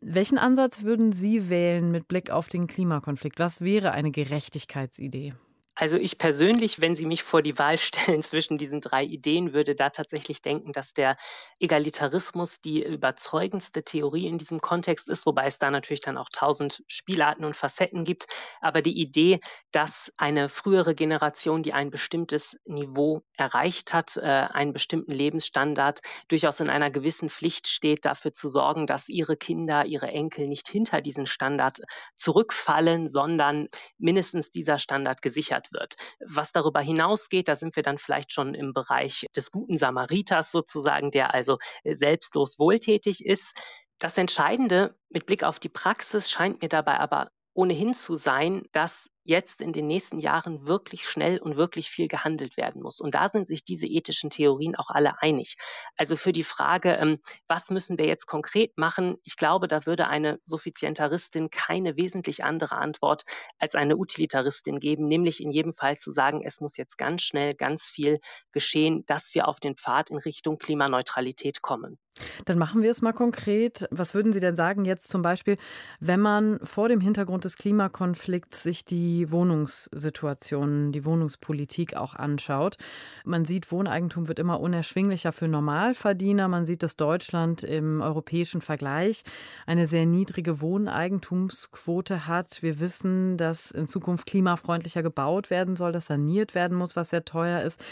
Welchen 0.00 0.38
Ansatz 0.38 0.82
würden 0.82 1.12
Sie 1.12 1.48
wählen 1.48 1.90
mit 1.90 2.08
Blick 2.08 2.30
auf 2.30 2.48
den 2.48 2.66
Klimakonflikt? 2.66 3.38
Was 3.38 3.62
wäre 3.62 3.92
eine 3.92 4.10
Gerechtigkeitsidee? 4.10 5.34
Also 5.76 5.96
ich 5.96 6.18
persönlich, 6.18 6.80
wenn 6.80 6.94
Sie 6.94 7.04
mich 7.04 7.24
vor 7.24 7.42
die 7.42 7.58
Wahl 7.58 7.78
stellen 7.78 8.22
zwischen 8.22 8.58
diesen 8.58 8.80
drei 8.80 9.02
Ideen, 9.02 9.52
würde 9.52 9.74
da 9.74 9.90
tatsächlich 9.90 10.40
denken, 10.40 10.72
dass 10.72 10.94
der 10.94 11.16
Egalitarismus 11.58 12.60
die 12.60 12.84
überzeugendste 12.84 13.82
Theorie 13.82 14.28
in 14.28 14.38
diesem 14.38 14.60
Kontext 14.60 15.08
ist, 15.08 15.26
wobei 15.26 15.46
es 15.46 15.58
da 15.58 15.72
natürlich 15.72 16.00
dann 16.00 16.16
auch 16.16 16.28
tausend 16.32 16.84
Spielarten 16.86 17.44
und 17.44 17.56
Facetten 17.56 18.04
gibt. 18.04 18.26
Aber 18.60 18.82
die 18.82 18.96
Idee, 19.00 19.40
dass 19.72 20.12
eine 20.16 20.48
frühere 20.48 20.94
Generation, 20.94 21.64
die 21.64 21.72
ein 21.72 21.90
bestimmtes 21.90 22.56
Niveau 22.66 23.22
erreicht 23.36 23.92
hat, 23.92 24.16
äh, 24.16 24.20
einen 24.20 24.72
bestimmten 24.72 25.12
Lebensstandard, 25.12 26.00
durchaus 26.28 26.60
in 26.60 26.70
einer 26.70 26.92
gewissen 26.92 27.28
Pflicht 27.28 27.66
steht, 27.66 28.04
dafür 28.04 28.32
zu 28.32 28.48
sorgen, 28.48 28.86
dass 28.86 29.08
ihre 29.08 29.36
Kinder, 29.36 29.86
ihre 29.86 30.06
Enkel 30.06 30.46
nicht 30.46 30.68
hinter 30.68 31.00
diesen 31.00 31.26
Standard 31.26 31.80
zurückfallen, 32.14 33.08
sondern 33.08 33.66
mindestens 33.98 34.50
dieser 34.50 34.78
Standard 34.78 35.20
gesichert 35.20 35.63
gefeiert 35.64 35.72
wird. 35.72 35.96
Was 36.20 36.52
darüber 36.52 36.80
hinausgeht, 36.80 37.48
da 37.48 37.56
sind 37.56 37.76
wir 37.76 37.82
dann 37.82 37.98
vielleicht 37.98 38.32
schon 38.32 38.54
im 38.54 38.72
Bereich 38.72 39.26
des 39.36 39.50
guten 39.50 39.76
Samariters 39.76 40.50
sozusagen, 40.50 41.10
der 41.10 41.34
also 41.34 41.58
äh, 41.82 41.94
selbstlos 41.94 42.58
wohltätig 42.58 43.24
ist. 43.24 43.52
Das 43.98 44.18
Entscheidende 44.18 44.96
mit 45.08 45.26
Blick 45.26 45.44
auf 45.44 45.58
die 45.58 45.68
Praxis 45.68 46.30
scheint 46.30 46.62
mir 46.62 46.68
dabei 46.68 46.98
aber 46.98 47.30
ohnehin 47.54 47.94
zu 47.94 48.16
sein, 48.16 48.64
dass 48.72 49.08
jetzt 49.24 49.60
in 49.60 49.72
den 49.72 49.86
nächsten 49.86 50.18
Jahren 50.18 50.66
wirklich 50.66 51.08
schnell 51.08 51.38
und 51.38 51.56
wirklich 51.56 51.88
viel 51.90 52.08
gehandelt 52.08 52.56
werden 52.56 52.82
muss. 52.82 53.00
Und 53.00 53.14
da 53.14 53.28
sind 53.28 53.48
sich 53.48 53.64
diese 53.64 53.86
ethischen 53.86 54.30
Theorien 54.30 54.76
auch 54.76 54.90
alle 54.90 55.20
einig. 55.20 55.56
Also 55.96 56.16
für 56.16 56.32
die 56.32 56.44
Frage, 56.44 56.92
ähm, 56.92 57.18
was 57.48 57.70
müssen 57.70 57.98
wir 57.98 58.06
jetzt 58.06 58.26
konkret 58.26 58.76
machen, 58.76 59.16
ich 59.24 59.36
glaube, 59.36 59.66
da 59.66 59.86
würde 59.86 60.08
eine 60.08 60.38
Suffizientaristin 60.44 61.50
keine 61.50 61.96
wesentlich 61.96 62.44
andere 62.44 62.76
Antwort 62.76 63.24
als 63.58 63.74
eine 63.74 63.96
Utilitaristin 63.96 64.78
geben, 64.78 65.08
nämlich 65.08 65.42
in 65.42 65.50
jedem 65.50 65.72
Fall 65.72 65.96
zu 65.96 66.10
sagen, 66.10 66.42
es 66.44 66.60
muss 66.60 66.76
jetzt 66.76 66.98
ganz 66.98 67.22
schnell 67.22 67.54
ganz 67.54 67.84
viel 67.84 68.18
geschehen, 68.52 69.04
dass 69.06 69.34
wir 69.34 69.48
auf 69.48 69.58
den 69.58 69.76
Pfad 69.76 70.10
in 70.10 70.18
Richtung 70.18 70.58
Klimaneutralität 70.58 71.62
kommen. 71.62 71.98
Dann 72.44 72.58
machen 72.58 72.82
wir 72.82 72.90
es 72.90 73.02
mal 73.02 73.12
konkret. 73.12 73.88
Was 73.90 74.14
würden 74.14 74.32
Sie 74.32 74.38
denn 74.38 74.54
sagen 74.54 74.84
jetzt 74.84 75.08
zum 75.08 75.22
Beispiel, 75.22 75.56
wenn 75.98 76.20
man 76.20 76.60
vor 76.62 76.88
dem 76.88 77.00
Hintergrund 77.00 77.44
des 77.44 77.56
Klimakonflikts 77.56 78.62
sich 78.62 78.84
die 78.84 79.13
Wohnungssituation, 79.30 80.92
die 80.92 81.04
Wohnungspolitik 81.04 81.96
auch 81.96 82.14
anschaut? 82.14 82.76
Man 83.24 83.44
sieht, 83.44 83.70
Wohneigentum 83.72 84.28
wird 84.28 84.38
immer 84.38 84.60
unerschwinglicher 84.60 85.32
für 85.32 85.48
Normalverdiener. 85.48 86.48
Man 86.48 86.66
sieht, 86.66 86.82
dass 86.82 86.96
Deutschland 86.96 87.62
im 87.62 88.00
europäischen 88.00 88.60
Vergleich 88.60 89.22
eine 89.66 89.86
sehr 89.86 90.06
niedrige 90.06 90.60
Wohneigentumsquote 90.60 92.26
hat. 92.26 92.62
Wir 92.62 92.80
wissen, 92.80 93.36
dass 93.36 93.70
in 93.70 93.88
Zukunft 93.88 94.26
klimafreundlicher 94.26 95.02
gebaut 95.02 95.50
werden 95.50 95.76
soll, 95.76 95.92
dass 95.92 96.06
saniert 96.06 96.54
werden 96.54 96.76
muss, 96.76 96.96
was 96.96 97.10
sehr 97.10 97.24
teuer 97.24 97.62
ist. 97.62 97.82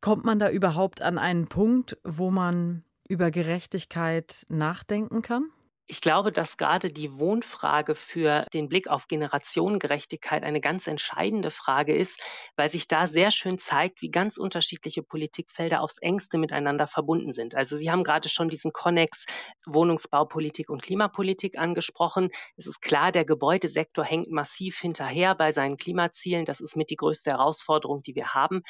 Kommt 0.00 0.24
man 0.24 0.38
da 0.38 0.50
überhaupt 0.50 1.02
an 1.02 1.18
einen 1.18 1.46
Punkt, 1.46 1.98
wo 2.04 2.30
man 2.30 2.84
über 3.08 3.30
Gerechtigkeit 3.30 4.46
nachdenken 4.48 5.22
kann? 5.22 5.50
Ich 5.90 6.02
glaube, 6.02 6.32
dass 6.32 6.58
gerade 6.58 6.88
die 6.88 7.18
Wohnfrage 7.18 7.94
für 7.94 8.44
den 8.52 8.68
Blick 8.68 8.88
auf 8.88 9.08
Generationengerechtigkeit 9.08 10.42
eine 10.42 10.60
ganz 10.60 10.86
entscheidende 10.86 11.50
Frage 11.50 11.96
ist, 11.96 12.20
weil 12.56 12.68
sich 12.68 12.88
da 12.88 13.06
sehr 13.06 13.30
schön 13.30 13.56
zeigt, 13.56 14.02
wie 14.02 14.10
ganz 14.10 14.36
unterschiedliche 14.36 15.02
Politikfelder 15.02 15.80
aufs 15.80 15.96
engste 15.96 16.36
miteinander 16.36 16.86
verbunden 16.86 17.32
sind. 17.32 17.54
Also 17.54 17.78
Sie 17.78 17.90
haben 17.90 18.04
gerade 18.04 18.28
schon 18.28 18.50
diesen 18.50 18.74
Konnex 18.74 19.24
Wohnungsbaupolitik 19.64 20.68
und 20.68 20.82
Klimapolitik 20.82 21.58
angesprochen. 21.58 22.28
Es 22.58 22.66
ist 22.66 22.82
klar, 22.82 23.10
der 23.10 23.24
Gebäudesektor 23.24 24.04
hängt 24.04 24.30
massiv 24.30 24.78
hinterher 24.78 25.34
bei 25.34 25.52
seinen 25.52 25.78
Klimazielen. 25.78 26.44
Das 26.44 26.60
ist 26.60 26.76
mit 26.76 26.90
die 26.90 26.96
größte 26.96 27.30
Herausforderung, 27.30 28.02
die 28.02 28.14
wir 28.14 28.34
haben. 28.34 28.60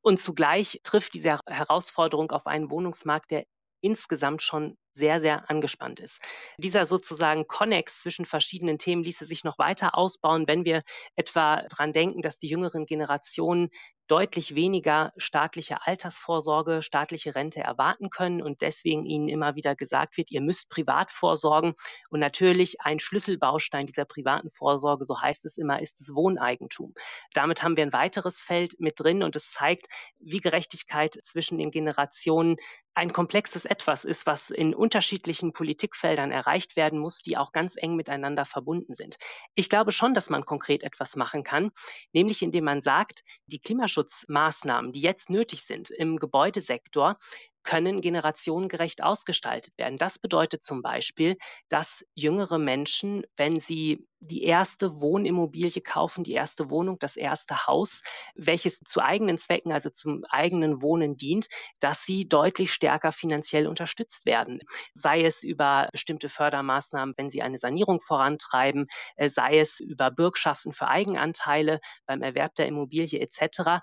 Und 0.00 0.20
zugleich 0.20 0.78
trifft 0.84 1.14
diese 1.14 1.40
Herausforderung 1.48 2.30
auf 2.30 2.46
einen 2.46 2.70
Wohnungsmarkt, 2.70 3.32
der 3.32 3.46
insgesamt 3.80 4.42
schon 4.42 4.76
sehr, 4.92 5.20
sehr 5.20 5.48
angespannt 5.48 6.00
ist. 6.00 6.18
Dieser 6.58 6.86
sozusagen 6.86 7.46
Konnex 7.46 8.00
zwischen 8.00 8.24
verschiedenen 8.24 8.78
Themen 8.78 9.04
ließe 9.04 9.24
sich 9.24 9.44
noch 9.44 9.58
weiter 9.58 9.96
ausbauen, 9.96 10.46
wenn 10.48 10.64
wir 10.64 10.82
etwa 11.14 11.62
daran 11.68 11.92
denken, 11.92 12.22
dass 12.22 12.38
die 12.38 12.48
jüngeren 12.48 12.84
Generationen 12.86 13.70
deutlich 14.08 14.54
weniger 14.54 15.12
staatliche 15.16 15.86
Altersvorsorge, 15.86 16.82
staatliche 16.82 17.34
Rente 17.34 17.60
erwarten 17.60 18.10
können 18.10 18.42
und 18.42 18.62
deswegen 18.62 19.04
ihnen 19.04 19.28
immer 19.28 19.54
wieder 19.54 19.76
gesagt 19.76 20.16
wird, 20.16 20.30
ihr 20.30 20.40
müsst 20.40 20.70
privat 20.70 21.10
vorsorgen. 21.10 21.74
Und 22.10 22.20
natürlich 22.20 22.80
ein 22.80 22.98
Schlüsselbaustein 22.98 23.86
dieser 23.86 24.04
privaten 24.04 24.50
Vorsorge, 24.50 25.04
so 25.04 25.20
heißt 25.20 25.44
es 25.44 25.58
immer, 25.58 25.80
ist 25.80 26.00
das 26.00 26.14
Wohneigentum. 26.14 26.94
Damit 27.34 27.62
haben 27.62 27.76
wir 27.76 27.84
ein 27.84 27.92
weiteres 27.92 28.38
Feld 28.38 28.80
mit 28.80 28.98
drin 28.98 29.22
und 29.22 29.36
es 29.36 29.52
zeigt, 29.52 29.88
wie 30.18 30.38
Gerechtigkeit 30.38 31.18
zwischen 31.22 31.58
den 31.58 31.70
Generationen 31.70 32.56
ein 32.98 33.12
komplexes 33.12 33.64
Etwas 33.64 34.04
ist, 34.04 34.26
was 34.26 34.50
in 34.50 34.74
unterschiedlichen 34.74 35.52
Politikfeldern 35.52 36.32
erreicht 36.32 36.74
werden 36.74 36.98
muss, 36.98 37.22
die 37.22 37.36
auch 37.36 37.52
ganz 37.52 37.74
eng 37.76 37.94
miteinander 37.94 38.44
verbunden 38.44 38.94
sind. 38.94 39.18
Ich 39.54 39.68
glaube 39.68 39.92
schon, 39.92 40.14
dass 40.14 40.30
man 40.30 40.44
konkret 40.44 40.82
etwas 40.82 41.14
machen 41.14 41.44
kann, 41.44 41.70
nämlich 42.12 42.42
indem 42.42 42.64
man 42.64 42.80
sagt, 42.80 43.22
die 43.46 43.60
Klimaschutzmaßnahmen, 43.98 44.92
die 44.92 45.00
jetzt 45.00 45.30
nötig 45.30 45.62
sind 45.62 45.90
im 45.90 46.16
Gebäudesektor, 46.16 47.18
können 47.68 48.00
generationengerecht 48.00 49.02
ausgestaltet 49.02 49.76
werden. 49.76 49.98
Das 49.98 50.18
bedeutet 50.18 50.62
zum 50.62 50.80
Beispiel, 50.80 51.36
dass 51.68 52.02
jüngere 52.14 52.56
Menschen, 52.56 53.24
wenn 53.36 53.60
sie 53.60 54.08
die 54.20 54.42
erste 54.42 55.02
Wohnimmobilie 55.02 55.82
kaufen, 55.82 56.24
die 56.24 56.32
erste 56.32 56.70
Wohnung, 56.70 56.98
das 56.98 57.16
erste 57.16 57.66
Haus, 57.66 58.00
welches 58.34 58.80
zu 58.80 59.02
eigenen 59.02 59.36
Zwecken, 59.36 59.70
also 59.70 59.90
zum 59.90 60.24
eigenen 60.30 60.80
Wohnen 60.80 61.18
dient, 61.18 61.48
dass 61.78 62.06
sie 62.06 62.26
deutlich 62.26 62.72
stärker 62.72 63.12
finanziell 63.12 63.66
unterstützt 63.66 64.24
werden. 64.24 64.60
Sei 64.94 65.22
es 65.22 65.42
über 65.42 65.90
bestimmte 65.92 66.30
Fördermaßnahmen, 66.30 67.14
wenn 67.18 67.28
sie 67.28 67.42
eine 67.42 67.58
Sanierung 67.58 68.00
vorantreiben, 68.00 68.86
äh, 69.16 69.28
sei 69.28 69.58
es 69.58 69.78
über 69.78 70.10
Bürgschaften 70.10 70.72
für 70.72 70.88
Eigenanteile 70.88 71.80
beim 72.06 72.22
Erwerb 72.22 72.54
der 72.54 72.66
Immobilie 72.66 73.20
etc. 73.20 73.82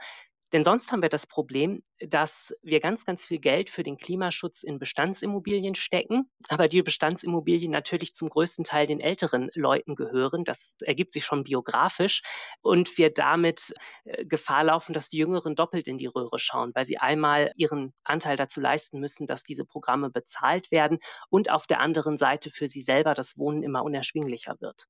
Denn 0.55 0.63
sonst 0.63 0.89
haben 0.93 1.01
wir 1.01 1.09
das 1.09 1.27
Problem, 1.27 1.83
dass 1.99 2.53
wir 2.63 2.79
ganz, 2.79 3.03
ganz 3.03 3.25
viel 3.25 3.39
Geld 3.39 3.69
für 3.69 3.83
den 3.83 3.97
Klimaschutz 3.97 4.63
in 4.63 4.79
Bestandsimmobilien 4.79 5.75
stecken, 5.75 6.31
aber 6.47 6.69
die 6.69 6.81
Bestandsimmobilien 6.81 7.69
natürlich 7.73 8.13
zum 8.13 8.29
größten 8.29 8.63
Teil 8.63 8.87
den 8.87 9.01
älteren 9.01 9.49
Leuten 9.53 9.95
gehören. 9.95 10.45
Das 10.45 10.77
ergibt 10.79 11.11
sich 11.11 11.25
schon 11.25 11.43
biografisch 11.43 12.21
und 12.61 12.97
wir 12.97 13.11
damit 13.11 13.73
äh, 14.05 14.23
Gefahr 14.23 14.63
laufen, 14.63 14.93
dass 14.93 15.09
die 15.09 15.17
Jüngeren 15.17 15.55
doppelt 15.55 15.89
in 15.89 15.97
die 15.97 16.07
Röhre 16.07 16.39
schauen, 16.39 16.71
weil 16.73 16.85
sie 16.85 16.99
einmal 16.99 17.51
ihren 17.57 17.93
Anteil 18.05 18.37
dazu 18.37 18.61
leisten 18.61 19.01
müssen, 19.01 19.27
dass 19.27 19.43
diese 19.43 19.65
Programme 19.65 20.09
bezahlt 20.09 20.71
werden 20.71 20.99
und 21.29 21.51
auf 21.51 21.67
der 21.67 21.81
anderen 21.81 22.15
Seite 22.15 22.49
für 22.49 22.67
sie 22.67 22.81
selber 22.81 23.13
das 23.13 23.37
Wohnen 23.37 23.61
immer 23.61 23.83
unerschwinglicher 23.83 24.55
wird. 24.61 24.87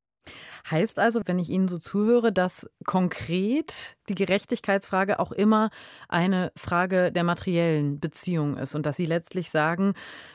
Heißt 0.69 0.99
also, 0.99 1.21
wenn 1.25 1.39
ich 1.39 1.49
Ihnen 1.49 1.67
so 1.67 1.77
zuhöre, 1.77 2.31
dass 2.31 2.69
konkret 2.85 3.97
die 4.09 4.15
Gerechtigkeitsfrage 4.15 5.19
auch 5.19 5.31
immer 5.31 5.69
eine 6.09 6.51
Frage 6.55 7.11
der 7.11 7.23
materiellen 7.23 7.99
Beziehung 7.99 8.57
ist 8.57 8.75
und 8.75 8.85
dass 8.85 8.95
Sie 8.95 9.05
letztlich 9.05 9.51
sagen, 9.51 9.93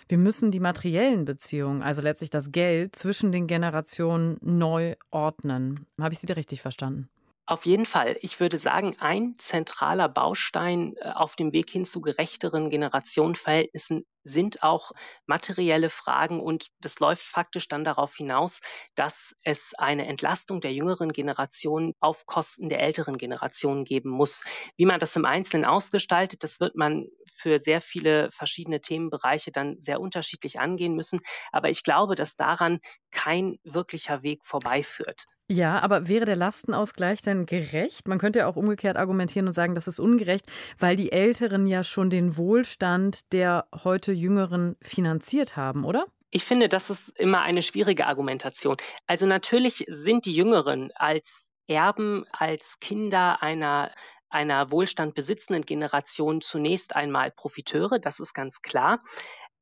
wir 0.09 0.19
müssen 0.19 0.51
die 0.51 0.61
materiellen 0.61 1.25
Beziehungen, 1.25 1.83
also 1.83 2.03
letztlich 2.03 2.31
das 2.31 2.53
Geld 2.53 2.97
zwischen 2.97 3.33
den 3.33 3.47
Generationen 3.47 4.39
neu 4.41 4.95
ordnen. 5.11 5.87
Habe 6.01 6.15
ich 6.15 6.21
Sie 6.21 6.27
da 6.27 6.35
richtig 6.35 6.63
verstanden? 6.63 7.09
Auf 7.51 7.67
jeden 7.67 7.85
Fall. 7.85 8.17
Ich 8.21 8.39
würde 8.39 8.59
sagen, 8.59 8.95
ein 9.01 9.35
zentraler 9.39 10.09
Baustein 10.09 10.95
äh, 10.99 11.11
auf 11.15 11.35
dem 11.35 11.53
Weg 11.53 11.69
hin 11.69 11.85
zu 11.85 12.01
gerechteren 12.01 12.69
Generationenverhältnissen 12.69 14.07
sind 14.23 14.63
auch 14.63 14.93
materielle 15.27 15.91
Fragen 15.91 16.41
und 16.41 16.69
das 16.81 16.99
läuft 16.99 17.23
faktisch 17.23 17.69
dann 17.69 17.85
darauf 17.85 18.15
hinaus, 18.15 18.61
dass 18.95 19.35
es 19.45 19.73
eine 19.79 20.07
Entlastung 20.07 20.61
der 20.61 20.73
jüngeren 20.73 21.13
Generation 21.13 21.95
auf 22.01 22.27
Kosten 22.27 22.69
der 22.69 22.81
älteren 22.81 23.17
Generation 23.17 23.85
geben 23.85 24.11
muss. 24.11 24.45
Wie 24.77 24.87
man 24.87 25.01
das 25.01 25.17
im 25.17 25.25
Einzelnen 25.25 25.65
ausgestaltet, 25.65 26.45
das 26.45 26.61
wird 26.61 26.77
man 26.77 27.07
für 27.33 27.59
sehr 27.59 27.81
viele 27.81 28.31
verschiedene 28.31 28.81
Themenbereiche 28.81 29.53
dann 29.53 29.81
sehr 29.81 30.01
unterschiedlich 30.01 30.61
angehen 30.61 30.95
müssen. 30.95 31.21
Aber 31.53 31.71
ich 31.71 31.83
glaube, 31.83 32.15
dass 32.15 32.37
daran 32.37 32.81
kein 33.11 33.59
wirklicher 33.65 34.23
Weg 34.23 34.45
vorbeiführt. 34.45 35.25
Ja, 35.53 35.81
aber 35.81 36.07
wäre 36.07 36.27
der 36.27 36.37
Lastenausgleich 36.37 37.23
denn 37.23 37.45
gerecht? 37.45 38.07
Man 38.07 38.19
könnte 38.19 38.39
ja 38.39 38.47
auch 38.47 38.55
umgekehrt 38.55 38.97
argumentieren 38.97 39.49
und 39.49 39.53
sagen, 39.53 39.75
das 39.75 39.89
ist 39.89 39.99
ungerecht, 39.99 40.47
weil 40.79 40.95
die 40.95 41.11
Älteren 41.11 41.67
ja 41.67 41.83
schon 41.83 42.09
den 42.09 42.37
Wohlstand 42.37 43.33
der 43.33 43.67
heute 43.83 44.10
heute 44.11 44.19
Jüngeren 44.19 44.77
finanziert 44.83 45.57
haben, 45.57 45.85
oder? 45.85 46.07
Ich 46.31 46.45
finde, 46.45 46.69
das 46.69 46.91
ist 46.91 47.11
immer 47.11 47.43
eine 47.43 47.63
schwierige 47.63 48.07
Argumentation. 48.07 48.77
Also 49.07 49.27
natürlich 49.27 49.85
sind 49.89 50.27
die 50.27 50.35
Jüngeren 50.35 50.91
als 50.95 51.51
Erben, 51.69 52.25
als 52.33 52.79
Kinder 52.81 53.43
einer 53.43 53.93
einer 54.29 54.71
Wohlstand 54.71 55.15
besitzenden 55.17 55.65
Generation 55.65 56.41
zunächst 56.41 56.95
einmal 56.95 57.33
Profiteure, 57.33 57.99
das 57.99 58.21
ist 58.21 58.33
ganz 58.33 58.63
klar. 58.63 59.01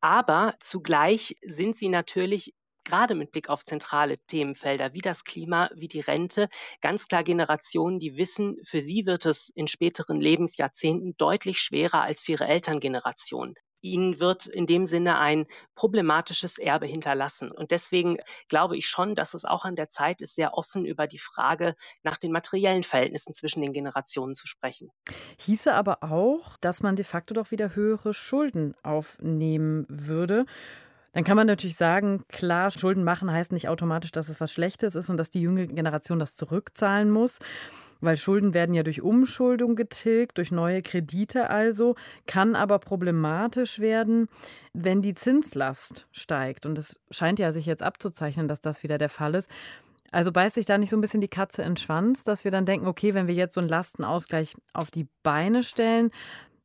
Aber 0.02 0.54
zugleich 0.60 1.36
sind 1.42 1.74
sie 1.74 1.88
natürlich 1.88 2.52
gerade 2.84 3.14
mit 3.14 3.32
Blick 3.32 3.48
auf 3.48 3.64
zentrale 3.64 4.18
Themenfelder 4.18 4.92
wie 4.92 5.00
das 5.00 5.24
Klima, 5.24 5.70
wie 5.74 5.88
die 5.88 6.00
Rente, 6.00 6.48
ganz 6.82 7.08
klar 7.08 7.24
Generationen, 7.24 7.98
die 7.98 8.16
wissen, 8.16 8.58
für 8.62 8.80
sie 8.80 9.06
wird 9.06 9.24
es 9.24 9.50
in 9.54 9.68
späteren 9.68 10.20
Lebensjahrzehnten 10.20 11.14
deutlich 11.16 11.60
schwerer 11.60 12.02
als 12.02 12.22
für 12.22 12.32
ihre 12.32 12.46
Elterngeneration 12.46 13.54
ihnen 13.80 14.20
wird 14.20 14.46
in 14.46 14.66
dem 14.66 14.86
Sinne 14.86 15.18
ein 15.18 15.46
problematisches 15.74 16.58
Erbe 16.58 16.86
hinterlassen. 16.86 17.50
Und 17.50 17.70
deswegen 17.70 18.18
glaube 18.48 18.76
ich 18.76 18.88
schon, 18.88 19.14
dass 19.14 19.34
es 19.34 19.44
auch 19.44 19.64
an 19.64 19.76
der 19.76 19.90
Zeit 19.90 20.20
ist, 20.20 20.34
sehr 20.34 20.54
offen 20.54 20.84
über 20.84 21.06
die 21.06 21.18
Frage 21.18 21.74
nach 22.02 22.18
den 22.18 22.32
materiellen 22.32 22.82
Verhältnissen 22.82 23.34
zwischen 23.34 23.62
den 23.62 23.72
Generationen 23.72 24.34
zu 24.34 24.46
sprechen. 24.46 24.90
Hieße 25.38 25.72
aber 25.72 26.02
auch, 26.02 26.56
dass 26.60 26.82
man 26.82 26.96
de 26.96 27.04
facto 27.04 27.34
doch 27.34 27.50
wieder 27.50 27.74
höhere 27.74 28.14
Schulden 28.14 28.74
aufnehmen 28.82 29.84
würde. 29.88 30.44
Dann 31.12 31.24
kann 31.24 31.36
man 31.36 31.46
natürlich 31.46 31.76
sagen, 31.76 32.24
klar, 32.28 32.70
Schulden 32.70 33.02
machen 33.02 33.32
heißt 33.32 33.52
nicht 33.52 33.68
automatisch, 33.68 34.12
dass 34.12 34.28
es 34.28 34.40
was 34.40 34.52
Schlechtes 34.52 34.94
ist 34.94 35.08
und 35.08 35.16
dass 35.16 35.30
die 35.30 35.40
junge 35.40 35.66
Generation 35.66 36.18
das 36.18 36.36
zurückzahlen 36.36 37.10
muss 37.10 37.38
weil 38.00 38.16
Schulden 38.16 38.54
werden 38.54 38.74
ja 38.74 38.82
durch 38.82 39.02
Umschuldung 39.02 39.76
getilgt, 39.76 40.38
durch 40.38 40.50
neue 40.50 40.82
Kredite 40.82 41.50
also, 41.50 41.94
kann 42.26 42.54
aber 42.54 42.78
problematisch 42.78 43.78
werden, 43.78 44.28
wenn 44.72 45.02
die 45.02 45.14
Zinslast 45.14 46.06
steigt. 46.12 46.66
Und 46.66 46.78
es 46.78 47.00
scheint 47.10 47.38
ja 47.38 47.52
sich 47.52 47.66
jetzt 47.66 47.82
abzuzeichnen, 47.82 48.48
dass 48.48 48.60
das 48.60 48.82
wieder 48.82 48.98
der 48.98 49.08
Fall 49.08 49.34
ist. 49.34 49.50
Also 50.10 50.32
beißt 50.32 50.54
sich 50.54 50.66
da 50.66 50.78
nicht 50.78 50.90
so 50.90 50.96
ein 50.96 51.02
bisschen 51.02 51.20
die 51.20 51.28
Katze 51.28 51.62
in 51.62 51.72
den 51.72 51.76
Schwanz, 51.76 52.24
dass 52.24 52.44
wir 52.44 52.50
dann 52.50 52.64
denken, 52.64 52.86
okay, 52.86 53.12
wenn 53.12 53.26
wir 53.26 53.34
jetzt 53.34 53.54
so 53.54 53.60
einen 53.60 53.68
Lastenausgleich 53.68 54.56
auf 54.72 54.90
die 54.90 55.06
Beine 55.22 55.62
stellen, 55.62 56.10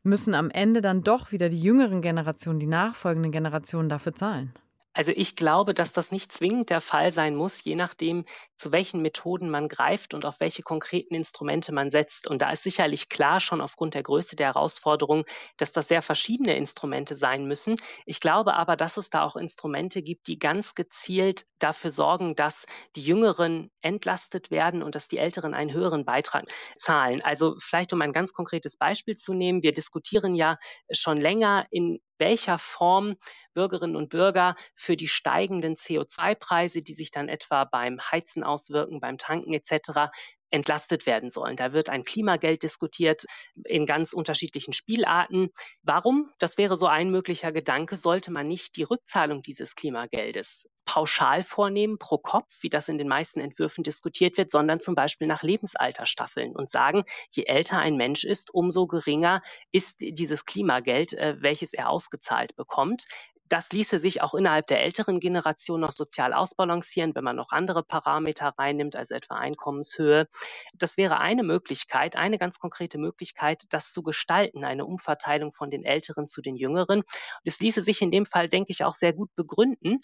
müssen 0.03 0.33
am 0.33 0.49
Ende 0.49 0.81
dann 0.81 1.03
doch 1.03 1.31
wieder 1.31 1.49
die 1.49 1.61
jüngeren 1.61 2.01
Generationen, 2.01 2.59
die 2.59 2.67
nachfolgenden 2.67 3.31
Generationen 3.31 3.89
dafür 3.89 4.13
zahlen? 4.13 4.53
Also 4.93 5.11
ich 5.15 5.35
glaube, 5.35 5.73
dass 5.73 5.91
das 5.91 6.11
nicht 6.11 6.31
zwingend 6.31 6.69
der 6.69 6.81
Fall 6.81 7.11
sein 7.11 7.35
muss, 7.35 7.63
je 7.63 7.75
nachdem, 7.75 8.25
zu 8.55 8.71
welchen 8.71 9.01
Methoden 9.01 9.49
man 9.49 9.67
greift 9.67 10.13
und 10.13 10.23
auf 10.23 10.39
welche 10.39 10.61
konkreten 10.61 11.15
Instrumente 11.15 11.73
man 11.73 11.89
setzt. 11.89 12.27
Und 12.27 12.41
da 12.41 12.51
ist 12.51 12.63
sicherlich 12.63 13.09
klar 13.09 13.39
schon 13.39 13.59
aufgrund 13.59 13.95
der 13.95 14.03
Größe 14.03 14.35
der 14.35 14.47
Herausforderung, 14.47 15.25
dass 15.57 15.71
das 15.71 15.87
sehr 15.87 16.01
verschiedene 16.01 16.55
Instrumente 16.55 17.15
sein 17.15 17.45
müssen. 17.45 17.75
Ich 18.05 18.19
glaube 18.19 18.53
aber, 18.53 18.75
dass 18.75 18.97
es 18.97 19.09
da 19.09 19.23
auch 19.23 19.35
Instrumente 19.35 20.03
gibt, 20.03 20.27
die 20.27 20.37
ganz 20.37 20.75
gezielt 20.75 21.45
dafür 21.59 21.89
sorgen, 21.89 22.35
dass 22.35 22.65
die 22.95 23.03
Jüngeren 23.03 23.71
entlastet 23.81 24.51
werden 24.51 24.83
und 24.83 24.95
dass 24.95 25.07
die 25.07 25.17
Älteren 25.17 25.53
einen 25.53 25.73
höheren 25.73 26.05
Beitrag 26.05 26.45
zahlen. 26.77 27.21
Also 27.21 27.55
vielleicht 27.59 27.93
um 27.93 28.01
ein 28.01 28.13
ganz 28.13 28.31
konkretes 28.31 28.77
Beispiel 28.77 29.15
zu 29.15 29.33
nehmen. 29.33 29.63
Wir 29.63 29.73
diskutieren 29.73 30.35
ja 30.35 30.57
schon 30.91 31.17
länger 31.17 31.65
in 31.71 31.99
welcher 32.23 32.57
Form 32.57 33.17
Bürgerinnen 33.53 33.97
und 33.97 34.07
Bürger 34.07 34.55
für 34.75 34.95
die 34.95 35.09
steigenden 35.09 35.75
CO2-Preise, 35.75 36.79
die 36.79 36.93
sich 36.93 37.11
dann 37.11 37.27
etwa 37.27 37.65
beim 37.65 37.99
Heizen 37.99 38.45
auswirken, 38.45 39.01
beim 39.01 39.17
Tanken 39.17 39.53
etc., 39.53 40.09
entlastet 40.53 41.05
werden 41.05 41.31
sollen. 41.31 41.55
Da 41.55 41.73
wird 41.73 41.89
ein 41.89 42.03
Klimageld 42.03 42.63
diskutiert 42.63 43.25
in 43.65 43.85
ganz 43.85 44.13
unterschiedlichen 44.13 44.71
Spielarten. 44.71 45.49
Warum? 45.81 46.29
Das 46.39 46.57
wäre 46.57 46.75
so 46.75 46.85
ein 46.85 47.09
möglicher 47.09 47.51
Gedanke. 47.51 47.97
Sollte 47.97 48.31
man 48.31 48.45
nicht 48.45 48.77
die 48.77 48.83
Rückzahlung 48.83 49.41
dieses 49.41 49.75
Klimageldes 49.75 50.69
pauschal 50.85 51.43
vornehmen 51.43 51.97
pro 51.97 52.17
Kopf, 52.17 52.57
wie 52.61 52.69
das 52.69 52.89
in 52.89 52.97
den 52.97 53.07
meisten 53.07 53.39
Entwürfen 53.39 53.83
diskutiert 53.83 54.37
wird, 54.37 54.51
sondern 54.51 54.79
zum 54.79 54.95
Beispiel 54.95 55.27
nach 55.27 55.41
Lebensalter 55.41 56.05
staffeln 56.05 56.55
und 56.55 56.69
sagen, 56.69 57.03
je 57.31 57.43
älter 57.45 57.79
ein 57.79 57.95
Mensch 57.95 58.23
ist, 58.23 58.53
umso 58.53 58.85
geringer 58.85 59.41
ist 59.71 60.01
dieses 60.01 60.45
Klimageld, 60.45 61.13
äh, 61.13 61.37
welches 61.39 61.73
er 61.73 61.89
ausgezahlt 61.89 62.55
bekommt. 62.55 63.05
Das 63.49 63.71
ließe 63.71 63.99
sich 63.99 64.21
auch 64.21 64.33
innerhalb 64.33 64.67
der 64.67 64.81
älteren 64.81 65.19
Generation 65.19 65.81
noch 65.81 65.91
sozial 65.91 66.33
ausbalancieren, 66.33 67.13
wenn 67.15 67.23
man 67.23 67.35
noch 67.35 67.51
andere 67.51 67.83
Parameter 67.83 68.53
reinnimmt, 68.57 68.95
also 68.95 69.15
etwa 69.15 69.35
Einkommenshöhe. 69.35 70.27
Das 70.73 70.97
wäre 70.97 71.19
eine 71.19 71.43
Möglichkeit, 71.43 72.15
eine 72.15 72.37
ganz 72.37 72.59
konkrete 72.59 72.97
Möglichkeit, 72.97 73.65
das 73.69 73.91
zu 73.91 74.01
gestalten, 74.01 74.63
eine 74.63 74.85
Umverteilung 74.85 75.51
von 75.51 75.69
den 75.69 75.83
Älteren 75.83 76.25
zu 76.25 76.41
den 76.41 76.55
Jüngeren. 76.55 77.03
Es 77.43 77.59
ließe 77.59 77.83
sich 77.83 78.01
in 78.01 78.11
dem 78.11 78.25
Fall, 78.25 78.49
denke 78.49 78.71
ich, 78.71 78.83
auch 78.83 78.93
sehr 78.93 79.13
gut 79.13 79.29
begründen, 79.35 79.99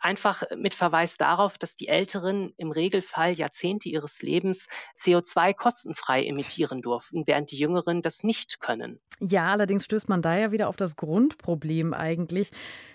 einfach 0.00 0.42
mit 0.56 0.74
Verweis 0.74 1.16
darauf, 1.16 1.58
dass 1.58 1.74
die 1.74 1.88
Älteren 1.88 2.52
im 2.56 2.70
Regelfall 2.70 3.32
Jahrzehnte 3.32 3.88
ihres 3.88 4.22
Lebens 4.22 4.66
CO2 4.96 5.54
kostenfrei 5.54 6.24
emittieren 6.24 6.80
durften, 6.80 7.26
während 7.26 7.50
die 7.50 7.58
Jüngeren 7.58 8.02
das 8.02 8.24
nicht 8.24 8.60
können. 8.60 9.00
Ja, 9.20 9.52
allerdings 9.52 9.84
stößt 9.84 10.08
man 10.08 10.22
da 10.22 10.36
ja 10.36 10.50
wieder 10.50 10.68
auf 10.68 10.76
das 10.76 10.96
Grundproblem 10.96 11.94
eigentlich, 11.94 12.50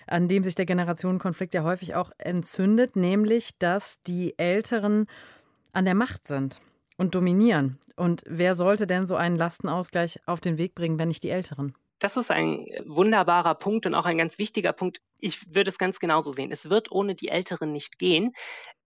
an 0.06 0.28
dem 0.28 0.42
sich 0.44 0.54
der 0.54 0.66
Generationenkonflikt 0.66 1.54
ja 1.54 1.62
häufig 1.62 1.94
auch 1.94 2.10
entzündet, 2.18 2.96
nämlich 2.96 3.58
dass 3.58 4.02
die 4.02 4.38
Älteren 4.38 5.06
an 5.72 5.84
der 5.84 5.94
Macht 5.94 6.26
sind 6.26 6.60
und 6.96 7.14
dominieren. 7.14 7.78
Und 7.96 8.22
wer 8.26 8.54
sollte 8.54 8.86
denn 8.86 9.06
so 9.06 9.16
einen 9.16 9.36
Lastenausgleich 9.36 10.20
auf 10.26 10.40
den 10.40 10.58
Weg 10.58 10.74
bringen, 10.74 10.98
wenn 10.98 11.08
nicht 11.08 11.22
die 11.22 11.30
Älteren? 11.30 11.74
Das 11.98 12.16
ist 12.18 12.30
ein 12.30 12.66
wunderbarer 12.84 13.54
Punkt 13.54 13.86
und 13.86 13.94
auch 13.94 14.04
ein 14.04 14.18
ganz 14.18 14.38
wichtiger 14.38 14.72
Punkt. 14.74 15.00
Ich 15.18 15.54
würde 15.54 15.70
es 15.70 15.78
ganz 15.78 15.98
genauso 15.98 16.32
sehen. 16.32 16.52
Es 16.52 16.68
wird 16.68 16.92
ohne 16.92 17.14
die 17.14 17.28
Älteren 17.28 17.72
nicht 17.72 17.98
gehen. 17.98 18.32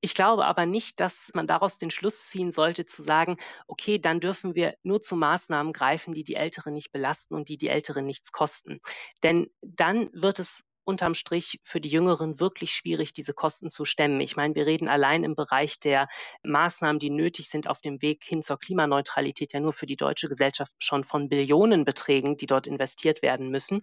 Ich 0.00 0.14
glaube 0.14 0.46
aber 0.46 0.64
nicht, 0.64 1.00
dass 1.00 1.30
man 1.34 1.48
daraus 1.48 1.78
den 1.78 1.90
Schluss 1.90 2.28
ziehen 2.28 2.52
sollte, 2.52 2.86
zu 2.86 3.02
sagen, 3.02 3.36
okay, 3.66 3.98
dann 3.98 4.20
dürfen 4.20 4.54
wir 4.54 4.76
nur 4.82 5.00
zu 5.00 5.16
Maßnahmen 5.16 5.72
greifen, 5.72 6.14
die 6.14 6.24
die 6.24 6.36
Älteren 6.36 6.72
nicht 6.72 6.92
belasten 6.92 7.34
und 7.34 7.48
die 7.48 7.58
die 7.58 7.68
Älteren 7.68 8.06
nichts 8.06 8.30
kosten. 8.30 8.80
Denn 9.24 9.50
dann 9.60 10.08
wird 10.12 10.38
es 10.38 10.62
unterm 10.90 11.14
Strich 11.14 11.58
für 11.62 11.80
die 11.80 11.88
Jüngeren 11.88 12.38
wirklich 12.40 12.72
schwierig, 12.72 13.14
diese 13.14 13.32
Kosten 13.32 13.70
zu 13.70 13.86
stemmen. 13.86 14.20
Ich 14.20 14.36
meine, 14.36 14.54
wir 14.54 14.66
reden 14.66 14.88
allein 14.88 15.24
im 15.24 15.34
Bereich 15.34 15.80
der 15.80 16.08
Maßnahmen, 16.42 16.98
die 16.98 17.08
nötig 17.08 17.48
sind 17.48 17.68
auf 17.68 17.80
dem 17.80 18.02
Weg 18.02 18.22
hin 18.22 18.42
zur 18.42 18.58
Klimaneutralität, 18.58 19.54
ja 19.54 19.60
nur 19.60 19.72
für 19.72 19.86
die 19.86 19.96
deutsche 19.96 20.28
Gesellschaft 20.28 20.74
schon 20.78 21.04
von 21.04 21.30
Billionenbeträgen, 21.30 22.36
die 22.36 22.46
dort 22.46 22.66
investiert 22.66 23.22
werden 23.22 23.50
müssen. 23.50 23.82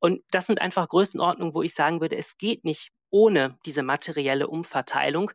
Und 0.00 0.22
das 0.30 0.46
sind 0.46 0.60
einfach 0.60 0.88
Größenordnungen, 0.88 1.54
wo 1.54 1.62
ich 1.62 1.72
sagen 1.72 2.02
würde, 2.02 2.16
es 2.16 2.36
geht 2.36 2.64
nicht 2.64 2.90
ohne 3.10 3.58
diese 3.64 3.82
materielle 3.82 4.48
Umverteilung. 4.48 5.30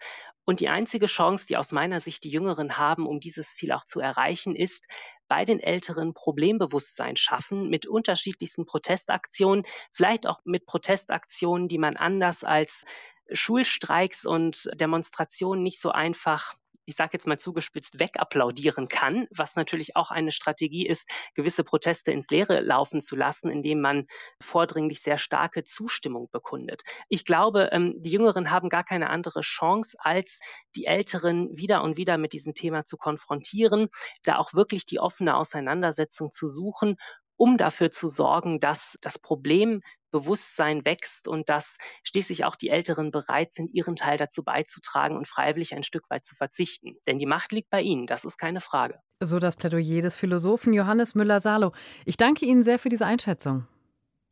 Und 0.45 0.59
die 0.59 0.69
einzige 0.69 1.05
Chance, 1.05 1.45
die 1.47 1.57
aus 1.57 1.71
meiner 1.71 2.01
Sicht 2.01 2.23
die 2.23 2.29
Jüngeren 2.29 2.77
haben, 2.77 3.07
um 3.07 3.19
dieses 3.19 3.55
Ziel 3.55 3.71
auch 3.71 3.85
zu 3.85 3.99
erreichen, 3.99 4.55
ist, 4.55 4.87
bei 5.33 5.45
den 5.45 5.59
Älteren 5.59 6.13
Problembewusstsein 6.13 7.15
schaffen 7.15 7.67
mit 7.67 7.87
unterschiedlichsten 7.87 8.67
Protestaktionen, 8.67 9.63
vielleicht 9.91 10.27
auch 10.27 10.41
mit 10.43 10.67
Protestaktionen, 10.67 11.67
die 11.67 11.79
man 11.79 11.97
anders 11.97 12.43
als 12.43 12.85
Schulstreiks 13.31 14.25
und 14.25 14.69
Demonstrationen 14.75 15.63
nicht 15.63 15.81
so 15.81 15.89
einfach 15.89 16.53
ich 16.85 16.95
sage 16.95 17.11
jetzt 17.13 17.27
mal 17.27 17.39
zugespitzt, 17.39 17.99
wegapplaudieren 17.99 18.87
kann, 18.87 19.27
was 19.35 19.55
natürlich 19.55 19.95
auch 19.95 20.11
eine 20.11 20.31
Strategie 20.31 20.87
ist, 20.87 21.09
gewisse 21.35 21.63
Proteste 21.63 22.11
ins 22.11 22.27
Leere 22.29 22.59
laufen 22.61 23.01
zu 23.01 23.15
lassen, 23.15 23.49
indem 23.49 23.81
man 23.81 24.03
vordringlich 24.41 25.01
sehr 25.01 25.17
starke 25.17 25.63
Zustimmung 25.63 26.29
bekundet. 26.31 26.81
Ich 27.09 27.25
glaube, 27.25 27.69
ähm, 27.71 27.95
die 27.97 28.11
Jüngeren 28.11 28.51
haben 28.51 28.69
gar 28.69 28.83
keine 28.83 29.09
andere 29.09 29.41
Chance, 29.41 29.95
als 29.99 30.39
die 30.75 30.85
Älteren 30.85 31.49
wieder 31.57 31.83
und 31.83 31.97
wieder 31.97 32.17
mit 32.17 32.33
diesem 32.33 32.53
Thema 32.53 32.85
zu 32.85 32.97
konfrontieren, 32.97 33.87
da 34.23 34.37
auch 34.37 34.53
wirklich 34.53 34.85
die 34.85 34.99
offene 34.99 35.35
Auseinandersetzung 35.35 36.31
zu 36.31 36.47
suchen 36.47 36.97
um 37.43 37.57
dafür 37.57 37.91
zu 37.91 38.07
sorgen, 38.07 38.61
dass 38.61 38.97
das 39.01 39.19
Problembewusstsein 39.19 40.85
wächst 40.85 41.27
und 41.27 41.49
dass 41.49 41.75
schließlich 42.03 42.45
auch 42.45 42.55
die 42.55 42.69
Älteren 42.69 43.11
bereit 43.11 43.51
sind, 43.51 43.69
ihren 43.73 43.97
Teil 43.97 44.17
dazu 44.17 44.43
beizutragen 44.45 45.17
und 45.17 45.27
freiwillig 45.27 45.75
ein 45.75 45.83
Stück 45.83 46.09
weit 46.09 46.23
zu 46.23 46.35
verzichten. 46.35 46.95
Denn 47.05 47.19
die 47.19 47.25
Macht 47.25 47.51
liegt 47.51 47.69
bei 47.69 47.81
ihnen, 47.81 48.07
das 48.07 48.23
ist 48.23 48.37
keine 48.37 48.61
Frage. 48.61 48.97
So 49.19 49.39
das 49.39 49.57
Plädoyer 49.57 50.01
des 50.01 50.15
Philosophen 50.15 50.71
Johannes 50.71 51.15
Müller-Salo. 51.15 51.73
Ich 52.05 52.15
danke 52.15 52.45
Ihnen 52.45 52.63
sehr 52.63 52.79
für 52.79 52.87
diese 52.87 53.05
Einschätzung. 53.05 53.67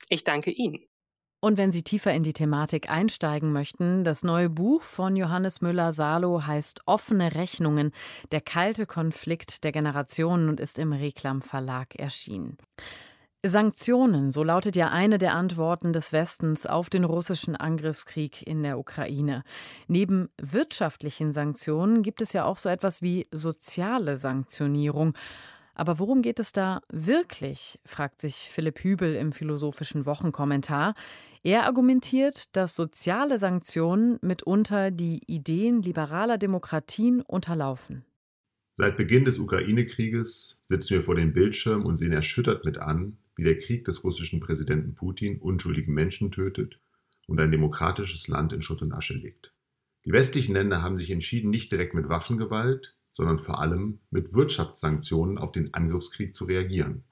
Ich 0.07 0.23
danke 0.23 0.51
Ihnen. 0.51 0.79
Und 1.43 1.57
wenn 1.57 1.71
Sie 1.71 1.81
tiefer 1.81 2.13
in 2.13 2.21
die 2.21 2.33
Thematik 2.33 2.91
einsteigen 2.91 3.51
möchten, 3.51 4.03
das 4.03 4.23
neue 4.23 4.47
Buch 4.47 4.83
von 4.83 5.15
Johannes 5.15 5.59
Müller-Salo 5.59 6.45
heißt 6.45 6.81
Offene 6.85 7.33
Rechnungen, 7.33 7.93
der 8.31 8.41
kalte 8.41 8.85
Konflikt 8.85 9.63
der 9.63 9.71
Generationen 9.71 10.49
und 10.49 10.59
ist 10.59 10.77
im 10.77 10.93
Reklam 10.93 11.41
Verlag 11.41 11.95
erschienen. 11.95 12.59
Sanktionen, 13.43 14.29
so 14.29 14.43
lautet 14.43 14.75
ja 14.75 14.89
eine 14.89 15.17
der 15.17 15.33
Antworten 15.33 15.93
des 15.93 16.13
Westens 16.13 16.67
auf 16.67 16.91
den 16.91 17.03
russischen 17.03 17.55
Angriffskrieg 17.55 18.45
in 18.45 18.61
der 18.61 18.77
Ukraine. 18.77 19.43
Neben 19.87 20.29
wirtschaftlichen 20.39 21.31
Sanktionen 21.31 22.03
gibt 22.03 22.21
es 22.21 22.33
ja 22.33 22.45
auch 22.45 22.57
so 22.57 22.69
etwas 22.69 23.01
wie 23.01 23.27
soziale 23.31 24.15
Sanktionierung. 24.15 25.17
Aber 25.73 25.97
worum 25.97 26.21
geht 26.21 26.39
es 26.39 26.51
da 26.51 26.81
wirklich? 26.89 27.79
fragt 27.83 28.21
sich 28.21 28.35
Philipp 28.35 28.83
Hübel 28.83 29.15
im 29.15 29.31
philosophischen 29.31 30.05
Wochenkommentar. 30.05 30.93
Er 31.43 31.65
argumentiert, 31.65 32.55
dass 32.55 32.75
soziale 32.75 33.39
Sanktionen 33.39 34.19
mitunter 34.21 34.91
die 34.91 35.21
Ideen 35.25 35.81
liberaler 35.81 36.37
Demokratien 36.37 37.21
unterlaufen. 37.21 38.05
Seit 38.73 38.95
Beginn 38.95 39.25
des 39.25 39.39
Ukraine-Krieges 39.39 40.59
sitzen 40.61 40.93
wir 40.93 41.03
vor 41.03 41.15
dem 41.15 41.33
Bildschirm 41.33 41.83
und 41.85 41.97
sehen 41.97 42.13
erschüttert 42.13 42.63
mit 42.63 42.77
an, 42.77 43.17
wie 43.35 43.43
der 43.43 43.59
Krieg 43.59 43.85
des 43.85 44.03
russischen 44.03 44.39
Präsidenten 44.39 44.93
Putin 44.93 45.39
unschuldige 45.39 45.91
Menschen 45.91 46.31
tötet 46.31 46.79
und 47.27 47.39
ein 47.39 47.51
demokratisches 47.51 48.27
Land 48.27 48.53
in 48.53 48.61
Schutt 48.61 48.83
und 48.83 48.93
Asche 48.93 49.15
legt. 49.15 49.51
Die 50.05 50.11
westlichen 50.11 50.53
Länder 50.53 50.81
haben 50.83 50.97
sich 50.97 51.09
entschieden, 51.09 51.49
nicht 51.49 51.71
direkt 51.71 51.95
mit 51.95 52.07
Waffengewalt, 52.07 52.95
sondern 53.11 53.39
vor 53.39 53.59
allem 53.59 53.99
mit 54.09 54.33
Wirtschaftssanktionen 54.33 55.37
auf 55.37 55.51
den 55.51 55.73
Angriffskrieg 55.73 56.35
zu 56.35 56.45
reagieren. 56.45 57.03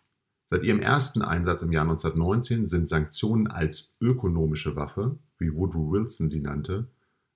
Seit 0.51 0.63
ihrem 0.63 0.79
ersten 0.79 1.21
Einsatz 1.21 1.61
im 1.61 1.71
Jahr 1.71 1.83
1919 1.83 2.67
sind 2.67 2.89
Sanktionen 2.89 3.45
als 3.45 3.93
ökonomische 4.01 4.75
Waffe, 4.75 5.19
wie 5.37 5.53
Woodrow 5.53 5.91
Wilson 5.91 6.27
sie 6.27 6.39
nannte, 6.39 6.87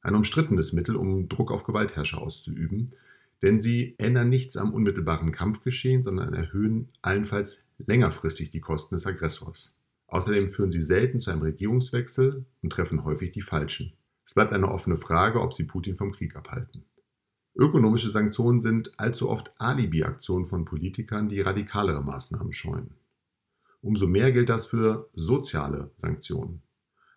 ein 0.02 0.16
umstrittenes 0.16 0.74
Mittel, 0.74 0.96
um 0.96 1.30
Druck 1.30 1.52
auf 1.52 1.64
Gewaltherrscher 1.64 2.20
auszuüben, 2.20 2.94
denn 3.44 3.62
sie 3.62 3.94
ändern 4.00 4.30
nichts 4.30 4.58
am 4.58 4.74
unmittelbaren 4.74 5.32
Kampfgeschehen, 5.32 6.02
sondern 6.02 6.34
erhöhen 6.34 6.90
allenfalls 7.04 7.64
längerfristig 7.78 8.50
die 8.50 8.62
Kosten 8.62 8.96
des 8.96 9.06
Aggressors. 9.06 9.72
Außerdem 10.08 10.50
führen 10.50 10.72
sie 10.72 10.82
selten 10.82 11.20
zu 11.20 11.30
einem 11.30 11.44
Regierungswechsel 11.44 12.46
und 12.64 12.70
treffen 12.72 13.04
häufig 13.04 13.30
die 13.30 13.44
Falschen. 13.44 13.94
Es 14.26 14.34
bleibt 14.34 14.54
eine 14.54 14.72
offene 14.72 14.98
Frage, 14.98 15.40
ob 15.40 15.54
sie 15.54 15.66
Putin 15.66 15.98
vom 15.98 16.14
Krieg 16.14 16.36
abhalten. 16.36 16.84
Ökonomische 17.56 18.12
Sanktionen 18.12 18.62
sind 18.62 18.98
allzu 18.98 19.30
oft 19.30 19.54
Alibi-Aktionen 19.60 20.46
von 20.46 20.66
Politikern, 20.66 21.30
die 21.30 21.42
radikalere 21.42 22.04
Maßnahmen 22.04 22.54
scheuen. 22.54 22.96
Umso 23.84 24.08
mehr 24.08 24.32
gilt 24.32 24.48
das 24.48 24.66
für 24.66 25.10
soziale 25.14 25.92
Sanktionen. 25.96 26.62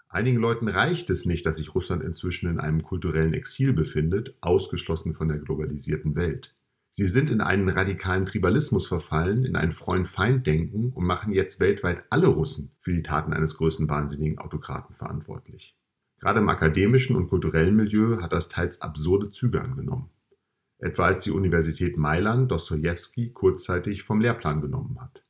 Einigen 0.08 0.38
Leuten 0.38 0.66
reicht 0.66 1.10
es 1.10 1.24
nicht, 1.24 1.46
dass 1.46 1.58
sich 1.58 1.76
Russland 1.76 2.02
inzwischen 2.02 2.50
in 2.50 2.58
einem 2.58 2.82
kulturellen 2.82 3.34
Exil 3.34 3.72
befindet, 3.72 4.36
ausgeschlossen 4.40 5.14
von 5.14 5.28
der 5.28 5.38
globalisierten 5.38 6.16
Welt. 6.16 6.56
Sie 6.90 7.06
sind 7.06 7.30
in 7.30 7.40
einen 7.40 7.68
radikalen 7.68 8.26
Tribalismus 8.26 8.88
verfallen, 8.88 9.44
in 9.44 9.54
ein 9.54 9.70
Freund-Feind-Denken 9.70 10.90
und 10.90 11.06
machen 11.06 11.32
jetzt 11.32 11.60
weltweit 11.60 12.02
alle 12.10 12.26
Russen 12.26 12.72
für 12.80 12.92
die 12.92 13.02
Taten 13.02 13.32
eines 13.32 13.56
größten 13.58 13.88
wahnsinnigen 13.88 14.38
Autokraten 14.38 14.96
verantwortlich. 14.96 15.76
Gerade 16.18 16.40
im 16.40 16.48
akademischen 16.48 17.14
und 17.14 17.28
kulturellen 17.28 17.76
Milieu 17.76 18.20
hat 18.20 18.32
das 18.32 18.48
teils 18.48 18.80
absurde 18.80 19.30
Züge 19.30 19.60
angenommen. 19.60 20.10
Etwa 20.78 21.04
als 21.04 21.22
die 21.22 21.30
Universität 21.30 21.96
Mailand 21.96 22.50
Dostoevsky 22.50 23.30
kurzzeitig 23.30 24.02
vom 24.02 24.20
Lehrplan 24.20 24.60
genommen 24.60 25.00
hat 25.00 25.25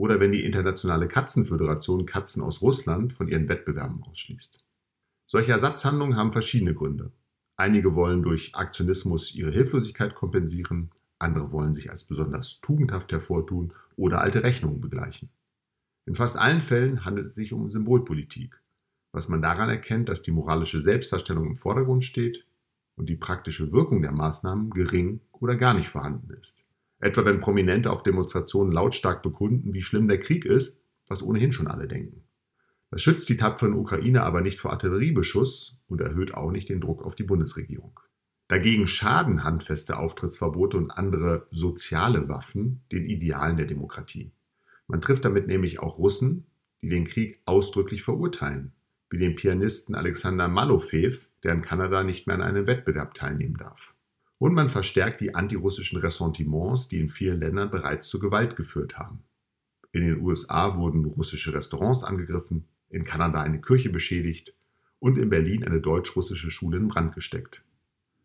oder 0.00 0.18
wenn 0.18 0.32
die 0.32 0.46
Internationale 0.46 1.08
Katzenföderation 1.08 2.06
Katzen 2.06 2.42
aus 2.42 2.62
Russland 2.62 3.12
von 3.12 3.28
ihren 3.28 3.50
Wettbewerben 3.50 4.02
ausschließt. 4.02 4.64
Solche 5.26 5.52
Ersatzhandlungen 5.52 6.16
haben 6.16 6.32
verschiedene 6.32 6.72
Gründe. 6.72 7.12
Einige 7.56 7.94
wollen 7.94 8.22
durch 8.22 8.54
Aktionismus 8.54 9.34
ihre 9.34 9.50
Hilflosigkeit 9.50 10.14
kompensieren, 10.14 10.90
andere 11.18 11.52
wollen 11.52 11.74
sich 11.74 11.90
als 11.90 12.04
besonders 12.04 12.62
tugendhaft 12.62 13.12
hervortun 13.12 13.74
oder 13.94 14.22
alte 14.22 14.42
Rechnungen 14.42 14.80
begleichen. 14.80 15.28
In 16.06 16.14
fast 16.14 16.38
allen 16.38 16.62
Fällen 16.62 17.04
handelt 17.04 17.26
es 17.26 17.34
sich 17.34 17.52
um 17.52 17.68
Symbolpolitik, 17.68 18.58
was 19.12 19.28
man 19.28 19.42
daran 19.42 19.68
erkennt, 19.68 20.08
dass 20.08 20.22
die 20.22 20.32
moralische 20.32 20.80
Selbstdarstellung 20.80 21.46
im 21.46 21.58
Vordergrund 21.58 22.06
steht 22.06 22.46
und 22.96 23.10
die 23.10 23.16
praktische 23.16 23.70
Wirkung 23.70 24.00
der 24.00 24.12
Maßnahmen 24.12 24.70
gering 24.70 25.20
oder 25.30 25.56
gar 25.56 25.74
nicht 25.74 25.90
vorhanden 25.90 26.32
ist. 26.40 26.64
Etwa 27.00 27.24
wenn 27.24 27.40
Prominente 27.40 27.90
auf 27.90 28.02
Demonstrationen 28.02 28.72
lautstark 28.72 29.22
bekunden, 29.22 29.72
wie 29.72 29.82
schlimm 29.82 30.06
der 30.06 30.20
Krieg 30.20 30.44
ist, 30.44 30.82
was 31.08 31.22
ohnehin 31.22 31.52
schon 31.52 31.66
alle 31.66 31.88
denken. 31.88 32.22
Das 32.90 33.02
schützt 33.02 33.28
die 33.28 33.36
tapferen 33.36 33.74
Ukrainer 33.74 34.24
aber 34.24 34.40
nicht 34.40 34.60
vor 34.60 34.72
Artilleriebeschuss 34.72 35.76
und 35.88 36.00
erhöht 36.00 36.34
auch 36.34 36.50
nicht 36.50 36.68
den 36.68 36.80
Druck 36.80 37.02
auf 37.04 37.14
die 37.14 37.22
Bundesregierung. 37.22 37.98
Dagegen 38.48 38.88
schaden 38.88 39.44
handfeste 39.44 39.96
Auftrittsverbote 39.96 40.76
und 40.76 40.90
andere 40.90 41.46
soziale 41.52 42.28
Waffen 42.28 42.82
den 42.90 43.06
Idealen 43.06 43.56
der 43.56 43.66
Demokratie. 43.66 44.32
Man 44.88 45.00
trifft 45.00 45.24
damit 45.24 45.46
nämlich 45.46 45.78
auch 45.78 45.98
Russen, 45.98 46.46
die 46.82 46.88
den 46.88 47.06
Krieg 47.06 47.40
ausdrücklich 47.44 48.02
verurteilen, 48.02 48.72
wie 49.08 49.18
den 49.18 49.36
Pianisten 49.36 49.94
Alexander 49.94 50.48
Malofev, 50.48 51.28
der 51.44 51.52
in 51.52 51.62
Kanada 51.62 52.02
nicht 52.02 52.26
mehr 52.26 52.34
an 52.34 52.42
einem 52.42 52.66
Wettbewerb 52.66 53.14
teilnehmen 53.14 53.56
darf. 53.56 53.94
Und 54.40 54.54
man 54.54 54.70
verstärkt 54.70 55.20
die 55.20 55.34
antirussischen 55.34 56.00
Ressentiments, 56.00 56.88
die 56.88 56.98
in 56.98 57.10
vielen 57.10 57.40
Ländern 57.40 57.70
bereits 57.70 58.08
zu 58.08 58.18
Gewalt 58.18 58.56
geführt 58.56 58.98
haben. 58.98 59.22
In 59.92 60.00
den 60.00 60.22
USA 60.22 60.78
wurden 60.78 61.04
russische 61.04 61.52
Restaurants 61.52 62.04
angegriffen, 62.04 62.64
in 62.88 63.04
Kanada 63.04 63.42
eine 63.42 63.60
Kirche 63.60 63.90
beschädigt 63.90 64.54
und 64.98 65.18
in 65.18 65.28
Berlin 65.28 65.62
eine 65.62 65.82
deutsch-russische 65.82 66.50
Schule 66.50 66.78
in 66.78 66.88
Brand 66.88 67.14
gesteckt. 67.14 67.62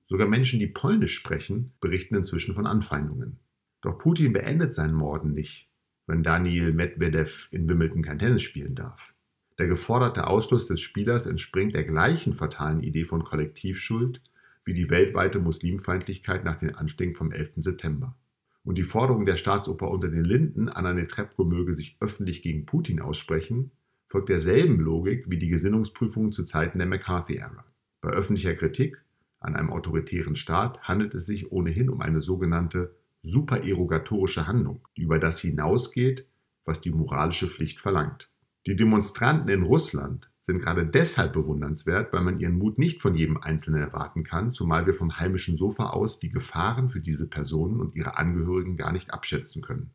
Sogar 0.07 0.29
Menschen, 0.29 0.61
die 0.61 0.67
Polnisch 0.67 1.15
sprechen, 1.15 1.73
berichten 1.81 2.15
inzwischen 2.15 2.55
von 2.55 2.65
Anfeindungen. 2.65 3.39
Doch 3.81 3.97
Putin 3.97 4.31
beendet 4.31 4.73
seinen 4.73 4.93
Morden 4.93 5.33
nicht, 5.33 5.67
wenn 6.07 6.23
Daniel 6.23 6.71
Medvedev 6.71 7.49
in 7.51 7.67
Wimbledon 7.67 8.03
kein 8.03 8.19
Tennis 8.19 8.43
spielen 8.43 8.75
darf. 8.75 9.13
Der 9.57 9.67
geforderte 9.67 10.27
Ausschluss 10.27 10.67
des 10.67 10.79
Spielers 10.79 11.25
entspringt 11.25 11.75
der 11.75 11.83
gleichen 11.83 12.33
fatalen 12.33 12.83
Idee 12.83 13.03
von 13.03 13.21
Kollektivschuld 13.21 14.21
wie 14.65 14.73
die 14.73 14.89
weltweite 14.89 15.39
Muslimfeindlichkeit 15.39 16.43
nach 16.43 16.59
den 16.59 16.75
Anschlägen 16.75 17.15
vom 17.15 17.31
11. 17.31 17.53
September. 17.57 18.17
Und 18.63 18.77
die 18.79 18.83
Forderung 18.83 19.27
der 19.27 19.37
Staatsoper 19.37 19.89
unter 19.89 20.09
den 20.09 20.23
Linden, 20.23 20.69
Anna 20.69 20.93
Netrebko 20.93 21.45
möge 21.45 21.75
sich 21.75 21.97
öffentlich 21.99 22.41
gegen 22.41 22.65
Putin 22.65 22.99
aussprechen, 22.99 23.71
folgt 24.07 24.29
derselben 24.29 24.79
Logik 24.79 25.29
wie 25.29 25.37
die 25.37 25.49
Gesinnungsprüfungen 25.49 26.31
zu 26.31 26.43
Zeiten 26.43 26.79
der 26.79 26.87
McCarthy-Ära. 26.87 27.63
Bei 28.01 28.09
öffentlicher 28.09 28.55
Kritik 28.55 28.97
an 29.39 29.55
einem 29.55 29.71
autoritären 29.71 30.35
Staat 30.35 30.81
handelt 30.81 31.13
es 31.13 31.27
sich 31.27 31.51
ohnehin 31.51 31.89
um 31.89 32.01
eine 32.01 32.21
sogenannte 32.21 32.95
supererogatorische 33.21 34.47
Handlung, 34.47 34.87
die 34.97 35.03
über 35.03 35.19
das 35.19 35.39
hinausgeht, 35.39 36.27
was 36.63 36.81
die 36.81 36.91
moralische 36.91 37.47
Pflicht 37.47 37.79
verlangt. 37.79 38.29
Die 38.65 38.75
Demonstranten 38.75 39.49
in 39.49 39.61
Russland 39.61 40.31
sind 40.45 40.59
gerade 40.59 40.85
deshalb 40.85 41.33
bewundernswert, 41.33 42.13
weil 42.13 42.21
man 42.21 42.39
ihren 42.39 42.59
Mut 42.59 42.77
nicht 42.77 43.01
von 43.01 43.15
jedem 43.15 43.37
Einzelnen 43.37 43.81
erwarten 43.81 44.23
kann, 44.23 44.53
zumal 44.53 44.85
wir 44.85 44.93
vom 44.93 45.17
heimischen 45.17 45.57
Sofa 45.57 45.87
aus 45.87 46.19
die 46.19 46.29
Gefahren 46.29 46.91
für 46.91 46.99
diese 46.99 47.27
Personen 47.27 47.79
und 47.79 47.95
ihre 47.95 48.17
Angehörigen 48.17 48.77
gar 48.77 48.91
nicht 48.91 49.11
abschätzen 49.11 49.63
können. 49.63 49.89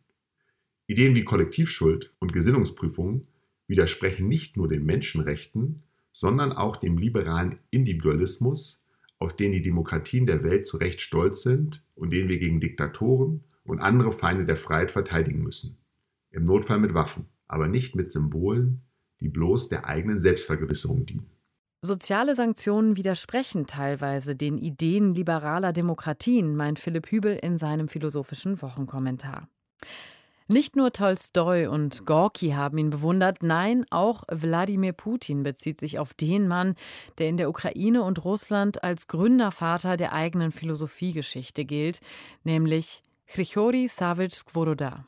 Ideen 0.89 1.15
wie 1.15 1.23
Kollektivschuld 1.23 2.13
und 2.19 2.33
Gesinnungsprüfungen 2.33 3.29
widersprechen 3.69 4.27
nicht 4.27 4.57
nur 4.57 4.67
den 4.67 4.85
Menschenrechten, 4.85 5.85
sondern 6.13 6.53
auch 6.53 6.79
dem 6.79 6.99
liberalen 6.99 7.61
Individualismus, 7.71 8.83
auf 9.21 9.37
den 9.37 9.53
die 9.53 9.63
Demokratien 9.63 10.27
der 10.27 10.43
Welt 10.43 10.67
zu 10.67 10.79
Recht 10.79 11.01
stolz 11.01 11.43
sind 11.43 11.81
und 11.95 12.13
den 12.13 12.29
wir 12.29 12.41
gegen 12.41 12.59
Diktatoren 12.59 13.45
und 13.63 13.79
andere 13.79 14.11
Feinde 14.11 14.47
der 14.47 14.57
Freiheit 14.57 14.91
verteidigen 14.91 15.45
müssen. 15.45 15.77
Im 16.33 16.45
Notfall 16.45 16.81
mit 16.81 16.93
Waffen, 16.93 17.27
aber 17.47 17.69
nicht 17.69 17.95
mit 17.95 18.11
Symbolen, 18.11 18.83
die 19.21 19.29
bloß 19.29 19.69
der 19.69 19.87
eigenen 19.87 20.21
Selbstvergewisserung 20.21 21.07
dienen. 21.07 21.31
Soziale 21.83 22.35
Sanktionen 22.35 22.99
widersprechen 22.99 23.67
teilweise 23.67 24.37
den 24.37 24.59
Ideen 24.59 25.15
liberaler 25.15 25.73
Demokratien, 25.73 26.55
meint 26.55 26.79
Philipp 26.79 27.11
Hübel 27.11 27.37
in 27.37 27.57
seinem 27.57 27.89
philosophischen 27.89 28.61
Wochenkommentar. 28.61 29.49
Nicht 30.47 30.75
nur 30.75 30.93
Tolstoi 30.93 31.69
und 31.69 32.07
Gorki 32.07 32.51
haben 32.51 32.77
ihn 32.77 32.91
bewundert, 32.91 33.43
nein, 33.43 33.87
auch 33.89 34.25
Wladimir 34.29 34.93
Putin 34.93 35.45
bezieht 35.45 35.81
sich 35.81 36.01
auf 36.01 36.13
den 36.13 36.49
Mann, 36.49 36.75
der 37.19 37.29
in 37.29 37.37
der 37.37 37.49
Ukraine 37.49 38.03
und 38.03 38.25
Russland 38.25 38.83
als 38.83 39.07
Gründervater 39.07 39.97
der 39.97 40.13
eigenen 40.13 40.51
Philosophiegeschichte 40.51 41.65
gilt, 41.65 42.01
nämlich 42.43 43.05
Grichori 43.29 43.87
Savich 43.87 44.35
Skvododa. 44.35 45.07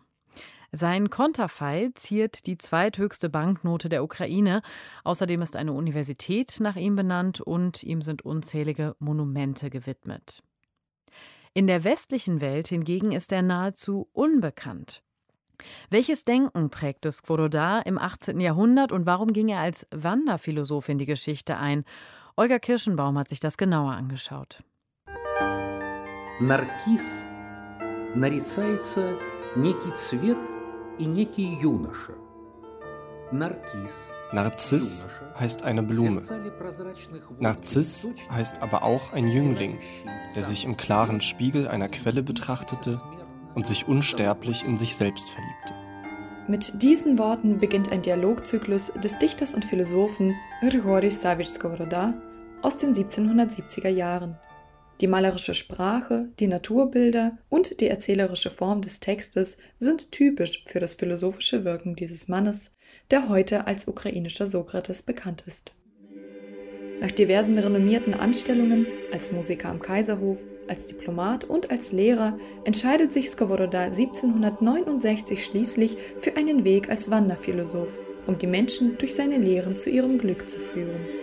Sein 0.72 1.10
Konterfei 1.10 1.90
ziert 1.96 2.46
die 2.46 2.58
zweithöchste 2.58 3.30
Banknote 3.30 3.90
der 3.90 4.04
Ukraine. 4.04 4.62
Außerdem 5.04 5.42
ist 5.42 5.56
eine 5.56 5.74
Universität 5.74 6.58
nach 6.60 6.76
ihm 6.76 6.96
benannt 6.96 7.40
und 7.42 7.84
ihm 7.84 8.02
sind 8.02 8.24
unzählige 8.24 8.96
Monumente 9.00 9.70
gewidmet. 9.70 10.44
In 11.54 11.68
der 11.68 11.84
westlichen 11.84 12.42
Welt 12.42 12.68
hingegen 12.68 13.14
ist 13.14 13.32
er 13.32 13.42
nahezu 13.42 14.10
unbekannt. 14.14 15.02
Welches 15.90 16.24
Denken 16.24 16.70
prägte 16.70 17.12
Skoroda 17.12 17.80
im 17.80 17.98
18. 17.98 18.40
Jahrhundert 18.40 18.92
und 18.92 19.06
warum 19.06 19.34
ging 19.34 19.48
er 19.48 19.62
als 19.62 19.88
Wanderphilosoph 19.92 20.90
in 20.90 21.00
die 21.00 21.06
Geschichte 21.06 21.58
ein? 21.58 21.84
Olga 22.36 22.60
Kirschenbaum 22.60 23.18
hat 23.18 23.30
sich 23.30 23.40
das 23.40 23.58
genauer 23.58 23.94
angeschaut. 23.94 24.64
Наркиз 26.40 27.02
нарицается 28.14 29.18
некий 29.56 29.92
цвет 29.98 30.38
и 31.00 31.06
некий 31.06 31.58
юноша. 31.62 32.14
Narziss 34.32 35.08
heißt 35.40 35.64
eine 35.64 35.84
Blume. 35.84 36.22
Narziss 37.40 38.10
heißt 38.30 38.62
aber 38.62 38.84
auch 38.84 39.14
ein 39.14 39.28
Jüngling, 39.28 39.80
der 40.36 40.44
sich 40.44 40.66
im 40.66 40.78
klaren 40.78 41.22
Spiegel 41.22 41.68
einer 41.68 41.90
Quelle 41.90 42.24
betrachtete 42.24 43.02
und 43.54 43.68
sich 43.68 43.88
unsterblich 43.88 44.66
in 44.66 44.78
sich 44.78 44.96
selbst 44.96 45.30
verliebte. 45.30 45.74
Mit 46.48 46.82
diesen 46.82 47.18
Worten 47.18 47.60
beginnt 47.60 47.92
ein 47.92 48.02
Dialogzyklus 48.02 48.94
des 49.04 49.20
Dichters 49.20 49.54
und 49.54 49.66
Philosophen 49.66 50.34
Grigoris 50.62 51.22
Savich 51.22 51.50
Skovoroda 51.50 52.14
aus 52.62 52.78
den 52.78 52.94
1770er 52.94 53.90
Jahren. 53.90 54.38
Die 55.03 55.09
malerische 55.09 55.55
Sprache, 55.55 56.29
die 56.39 56.47
Naturbilder 56.47 57.37
und 57.49 57.81
die 57.81 57.89
erzählerische 57.89 58.51
Form 58.51 58.83
des 58.83 59.01
Textes 59.01 59.57
sind 59.81 60.13
typisch 60.13 60.63
für 60.65 60.79
das 60.79 60.95
philosophische 60.95 61.65
Wirken 61.65 61.97
dieses 61.97 62.29
Mannes, 62.29 62.71
der 63.11 63.29
heute 63.29 63.67
als 63.67 63.89
ukrainischer 63.89 64.47
Sokrates 64.47 65.03
bekannt 65.03 65.43
ist. 65.45 65.75
Nach 67.01 67.11
diversen 67.11 67.59
renommierten 67.59 68.15
Anstellungen 68.15 68.87
als 69.13 69.33
Musiker 69.33 69.71
am 69.71 69.83
Kaiserhof, 69.83 70.39
als 70.69 70.87
Diplomat 70.87 71.43
und 71.43 71.73
als 71.73 71.91
Lehrer 71.91 72.39
entscheidet 72.65 73.13
sich 73.13 73.29
Skovoroda 73.29 73.87
1769 73.87 75.45
schließlich 75.45 75.97
für 76.19 76.37
einen 76.37 76.63
Weg 76.63 76.89
als 76.89 77.11
Wanderphilosoph, 77.11 77.99
um 78.29 78.39
die 78.39 78.47
Menschen 78.47 78.97
durch 78.99 79.17
seine 79.17 79.39
Lehren 79.39 79.75
zu 79.75 79.91
ihrem 79.91 80.19
Glück 80.19 80.49
zu 80.49 80.61
führen. 80.61 81.22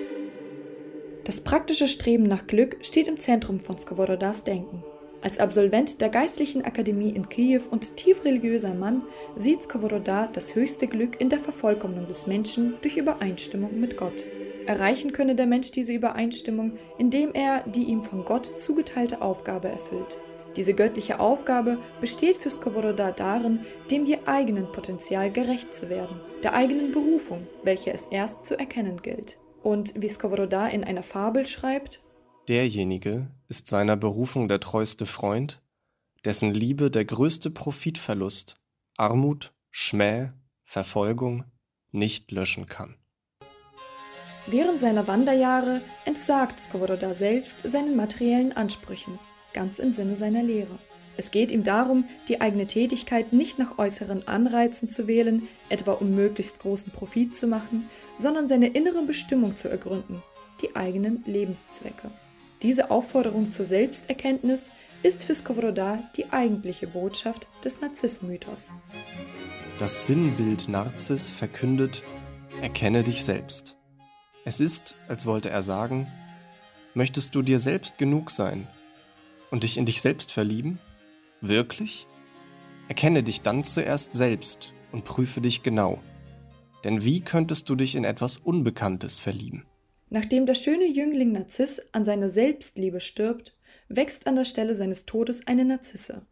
Das 1.24 1.42
praktische 1.42 1.88
Streben 1.88 2.24
nach 2.24 2.48
Glück 2.48 2.78
steht 2.82 3.08
im 3.08 3.18
Zentrum 3.18 3.60
von 3.60 3.78
Skovorodas 3.78 4.44
Denken. 4.44 4.84
Als 5.22 5.38
Absolvent 5.38 6.00
der 6.00 6.10
Geistlichen 6.10 6.64
Akademie 6.64 7.10
in 7.10 7.28
Kiew 7.28 7.64
und 7.70 7.98
tiefreligiöser 7.98 8.74
Mann 8.74 9.04
sieht 9.36 9.64
Skovoroda 9.64 10.28
das 10.28 10.56
höchste 10.56 10.88
Glück 10.88 11.20
in 11.20 11.30
der 11.30 11.40
Vervollkommnung 11.40 12.08
des 12.08 12.26
Menschen 12.26 12.76
durch 12.82 12.96
Übereinstimmung 12.96 13.80
mit 13.80 13.98
Gott. 13.98 14.24
Erreichen 14.66 15.12
könne 15.12 15.36
der 15.36 15.48
Mensch 15.48 15.72
diese 15.72 15.94
Übereinstimmung, 15.94 16.78
indem 16.98 17.34
er 17.34 17.64
die 17.68 17.86
ihm 17.86 18.04
von 18.04 18.24
Gott 18.24 18.46
zugeteilte 18.46 19.22
Aufgabe 19.22 19.68
erfüllt. 19.68 20.20
Diese 20.56 20.76
göttliche 20.76 21.20
Aufgabe 21.20 21.80
besteht 22.00 22.38
für 22.38 22.52
Skovoroda 22.52 23.12
darin, 23.12 23.62
dem 23.90 24.06
je 24.06 24.20
eigenen 24.26 24.72
Potenzial 24.72 25.32
gerecht 25.32 25.74
zu 25.74 25.90
werden, 25.90 26.22
der 26.44 26.54
eigenen 26.54 26.92
Berufung, 26.92 27.48
welche 27.64 27.92
es 27.92 28.06
erst 28.06 28.46
zu 28.46 28.60
erkennen 28.60 29.02
gilt. 29.02 29.39
Und 29.64 29.94
wie 29.96 30.10
Skovoroda 30.10 30.68
in 30.68 30.84
einer 30.84 31.04
Fabel 31.04 31.46
schreibt, 31.46 32.02
Derjenige 32.48 33.30
ist 33.48 33.68
seiner 33.68 33.96
Berufung 33.96 34.48
der 34.48 34.60
treueste 34.60 35.06
Freund, 35.06 35.62
dessen 36.26 36.52
Liebe 36.52 36.90
der 36.90 37.06
größte 37.06 37.52
Profitverlust, 37.52 38.60
Armut, 38.98 39.54
Schmäh, 39.70 40.30
Verfolgung 40.64 41.44
nicht 41.92 42.32
löschen 42.32 42.66
kann. 42.66 42.96
Während 44.48 44.80
seiner 44.80 45.08
Wanderjahre 45.08 45.82
entsagt 46.06 46.60
Skovoroda 46.60 47.14
selbst 47.14 47.60
seinen 47.70 47.96
materiellen 47.96 48.52
Ansprüchen, 48.52 49.20
ganz 49.54 49.78
im 49.78 49.94
Sinne 49.94 50.16
seiner 50.16 50.42
Lehre. 50.42 50.80
Es 51.20 51.32
geht 51.32 51.52
ihm 51.52 51.66
darum, 51.66 52.06
die 52.30 52.40
eigene 52.40 52.66
Tätigkeit 52.66 53.34
nicht 53.34 53.60
nach 53.60 53.78
äußeren 53.78 54.26
Anreizen 54.30 54.88
zu 54.88 55.06
wählen, 55.06 55.50
etwa 55.68 55.92
um 55.92 56.16
möglichst 56.16 56.60
großen 56.60 56.94
Profit 56.94 57.36
zu 57.36 57.46
machen, 57.46 57.90
sondern 58.18 58.48
seine 58.48 58.68
innere 58.68 59.04
Bestimmung 59.04 59.58
zu 59.58 59.68
ergründen, 59.68 60.24
die 60.62 60.78
eigenen 60.78 61.22
Lebenszwecke. 61.28 62.10
Diese 62.62 62.90
Aufforderung 62.90 63.52
zur 63.52 63.66
Selbsterkenntnis 63.66 64.72
ist 65.04 65.26
für 65.26 65.36
Skovoroda 65.36 66.00
die 66.16 66.32
eigentliche 66.32 66.88
Botschaft 66.88 67.48
des 67.66 67.82
Narzissmythos. 67.82 68.76
Das 69.78 70.06
Sinnbild 70.06 70.70
Narzis 70.70 71.32
verkündet, 71.32 72.02
erkenne 72.62 73.04
dich 73.04 73.26
selbst. 73.26 73.76
Es 74.46 74.62
ist, 74.62 74.96
als 75.10 75.26
wollte 75.26 75.50
er 75.50 75.64
sagen, 75.64 76.08
möchtest 76.94 77.36
du 77.36 77.42
dir 77.42 77.60
selbst 77.60 77.98
genug 77.98 78.32
sein 78.32 78.68
und 79.52 79.66
dich 79.66 79.78
in 79.78 79.86
dich 79.86 80.00
selbst 80.00 80.32
verlieben? 80.32 80.80
Wirklich? 81.42 82.06
Erkenne 82.88 83.24
dich 83.24 83.42
dann 83.42 83.64
zuerst 83.64 84.14
selbst 84.14 84.74
und 84.92 85.06
prüfe 85.06 85.42
dich 85.42 85.64
genau. 85.64 86.00
Denn 86.84 87.04
wie 87.04 87.22
könntest 87.22 87.70
du 87.70 87.76
dich 87.76 87.96
in 87.96 88.04
etwas 88.04 88.38
Unbekanntes 88.38 89.20
verlieben? 89.20 89.66
Nachdem 90.10 90.46
der 90.46 90.56
schöne 90.56 90.88
Jüngling 90.88 91.32
Narziss 91.32 91.82
an 91.92 92.04
seiner 92.04 92.30
Selbstliebe 92.30 93.00
stirbt, 93.00 93.58
wächst 93.90 94.28
an 94.28 94.36
der 94.36 94.46
Stelle 94.46 94.76
seines 94.76 95.06
Todes 95.06 95.46
eine 95.48 95.66
Narzisse. 95.66 96.26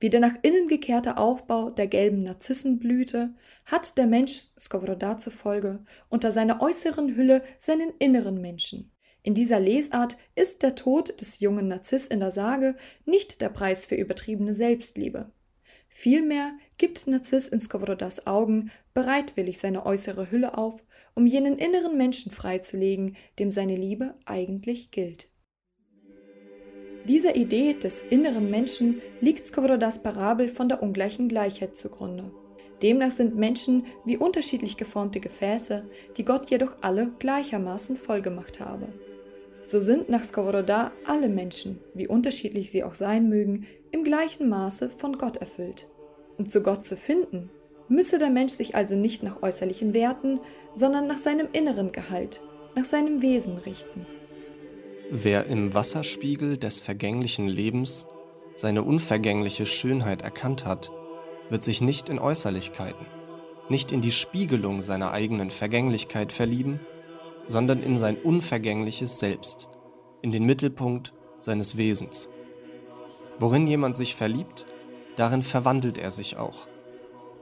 Wie 0.00 0.10
der 0.10 0.20
nach 0.20 0.34
innen 0.42 0.68
gekehrte 0.68 1.16
Aufbau 1.16 1.70
der 1.70 1.86
gelben 1.86 2.22
Narzissenblüte 2.22 3.34
hat 3.64 3.96
der 3.96 4.06
Mensch 4.06 4.48
Skovroda 4.58 5.18
zufolge 5.18 5.84
unter 6.10 6.30
seiner 6.30 6.60
äußeren 6.60 7.16
Hülle 7.16 7.42
seinen 7.58 7.90
inneren 7.98 8.40
Menschen. 8.40 8.93
In 9.26 9.32
dieser 9.32 9.58
Lesart 9.58 10.18
ist 10.34 10.62
der 10.62 10.74
Tod 10.74 11.18
des 11.18 11.40
jungen 11.40 11.66
Narziss 11.66 12.06
in 12.06 12.20
der 12.20 12.30
Sage 12.30 12.76
nicht 13.06 13.40
der 13.40 13.48
Preis 13.48 13.86
für 13.86 13.94
übertriebene 13.94 14.54
Selbstliebe. 14.54 15.32
Vielmehr 15.88 16.52
gibt 16.76 17.06
Narziss 17.06 17.48
in 17.48 17.58
Skowrodas 17.58 18.26
Augen 18.26 18.70
bereitwillig 18.92 19.58
seine 19.58 19.86
äußere 19.86 20.30
Hülle 20.30 20.58
auf, 20.58 20.84
um 21.14 21.26
jenen 21.26 21.56
inneren 21.56 21.96
Menschen 21.96 22.32
freizulegen, 22.32 23.16
dem 23.38 23.50
seine 23.50 23.76
Liebe 23.76 24.14
eigentlich 24.26 24.90
gilt. 24.90 25.30
Dieser 27.08 27.34
Idee 27.34 27.72
des 27.72 28.02
inneren 28.02 28.50
Menschen 28.50 29.00
liegt 29.22 29.46
Skowrodas 29.46 30.02
Parabel 30.02 30.50
von 30.50 30.68
der 30.68 30.82
ungleichen 30.82 31.30
Gleichheit 31.30 31.76
zugrunde. 31.76 32.30
Demnach 32.82 33.10
sind 33.10 33.36
Menschen 33.36 33.86
wie 34.04 34.18
unterschiedlich 34.18 34.76
geformte 34.76 35.20
Gefäße, 35.20 35.88
die 36.18 36.24
Gott 36.26 36.50
jedoch 36.50 36.76
alle 36.82 37.10
gleichermaßen 37.18 37.96
vollgemacht 37.96 38.60
habe. 38.60 38.92
So 39.66 39.78
sind 39.78 40.08
nach 40.08 40.24
Skovoroda 40.24 40.92
alle 41.06 41.28
Menschen, 41.28 41.78
wie 41.94 42.06
unterschiedlich 42.06 42.70
sie 42.70 42.84
auch 42.84 42.94
sein 42.94 43.28
mögen, 43.28 43.66
im 43.92 44.04
gleichen 44.04 44.48
Maße 44.48 44.90
von 44.90 45.16
Gott 45.16 45.38
erfüllt. 45.38 45.88
Um 46.36 46.48
zu 46.48 46.62
Gott 46.62 46.84
zu 46.84 46.96
finden, 46.96 47.50
müsse 47.88 48.18
der 48.18 48.30
Mensch 48.30 48.52
sich 48.52 48.74
also 48.74 48.96
nicht 48.96 49.22
nach 49.22 49.42
äußerlichen 49.42 49.94
Werten, 49.94 50.40
sondern 50.72 51.06
nach 51.06 51.18
seinem 51.18 51.48
inneren 51.52 51.92
Gehalt, 51.92 52.42
nach 52.74 52.84
seinem 52.84 53.22
Wesen 53.22 53.56
richten. 53.58 54.06
Wer 55.10 55.46
im 55.46 55.74
Wasserspiegel 55.74 56.56
des 56.56 56.80
vergänglichen 56.80 57.46
Lebens 57.46 58.06
seine 58.54 58.82
unvergängliche 58.82 59.66
Schönheit 59.66 60.22
erkannt 60.22 60.64
hat, 60.64 60.90
wird 61.50 61.62
sich 61.62 61.80
nicht 61.80 62.08
in 62.08 62.18
Äußerlichkeiten, 62.18 63.06
nicht 63.68 63.92
in 63.92 64.00
die 64.00 64.12
Spiegelung 64.12 64.82
seiner 64.82 65.12
eigenen 65.12 65.50
Vergänglichkeit 65.50 66.32
verlieben, 66.32 66.80
sondern 67.46 67.82
in 67.82 67.96
sein 67.96 68.16
unvergängliches 68.16 69.18
Selbst, 69.18 69.68
in 70.22 70.32
den 70.32 70.44
Mittelpunkt 70.44 71.12
seines 71.40 71.76
Wesens. 71.76 72.28
Worin 73.38 73.66
jemand 73.66 73.96
sich 73.96 74.14
verliebt, 74.14 74.66
darin 75.16 75.42
verwandelt 75.42 75.98
er 75.98 76.10
sich 76.10 76.36
auch. 76.36 76.66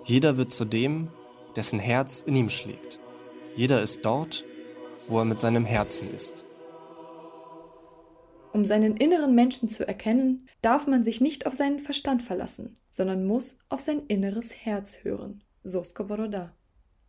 Jeder 0.05 0.37
wird 0.37 0.53
zu 0.53 0.65
dem, 0.65 1.09
dessen 1.57 1.79
Herz 1.79 2.23
in 2.23 2.35
ihm 2.35 2.49
schlägt. 2.49 2.99
Jeder 3.55 3.83
ist 3.83 4.05
dort, 4.05 4.45
wo 5.09 5.19
er 5.19 5.25
mit 5.25 5.39
seinem 5.39 5.65
Herzen 5.65 6.11
ist. 6.11 6.45
Um 8.53 8.65
seinen 8.65 8.97
inneren 8.97 9.35
Menschen 9.35 9.69
zu 9.69 9.87
erkennen, 9.87 10.49
darf 10.61 10.87
man 10.87 11.05
sich 11.05 11.21
nicht 11.21 11.47
auf 11.47 11.55
seinen 11.55 11.79
Verstand 11.79 12.23
verlassen, 12.23 12.77
sondern 12.91 13.27
muss 13.27 13.59
auf 13.69 13.81
sein 13.81 14.03
inneres 14.09 14.57
Herz 14.57 15.05
hören. 15.05 15.43
So 15.63 15.83
Skovoroda. 15.83 16.55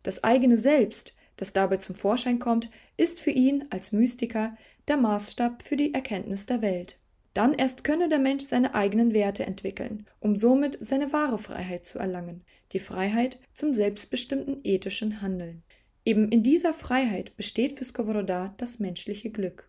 Das 0.02 0.24
eigene 0.24 0.56
Selbst, 0.56 1.16
das 1.36 1.52
dabei 1.52 1.76
zum 1.78 1.94
Vorschein 1.94 2.38
kommt, 2.38 2.70
ist 2.96 3.20
für 3.20 3.30
ihn 3.30 3.64
als 3.70 3.92
Mystiker 3.92 4.56
der 4.88 4.96
Maßstab 4.96 5.62
für 5.62 5.76
die 5.76 5.94
Erkenntnis 5.94 6.46
der 6.46 6.62
Welt. 6.62 6.98
Dann 7.34 7.52
erst 7.52 7.82
könne 7.82 8.08
der 8.08 8.20
Mensch 8.20 8.44
seine 8.44 8.74
eigenen 8.74 9.12
Werte 9.12 9.44
entwickeln, 9.44 10.06
um 10.20 10.36
somit 10.36 10.78
seine 10.80 11.12
wahre 11.12 11.38
Freiheit 11.38 11.84
zu 11.84 11.98
erlangen, 11.98 12.44
die 12.72 12.78
Freiheit 12.78 13.40
zum 13.52 13.74
selbstbestimmten 13.74 14.60
ethischen 14.62 15.20
Handeln. 15.20 15.64
Eben 16.04 16.30
in 16.30 16.42
dieser 16.42 16.72
Freiheit 16.72 17.36
besteht 17.36 17.72
für 17.72 17.84
Skovoroda 17.84 18.54
das 18.58 18.78
menschliche 18.78 19.30
Glück. 19.30 19.68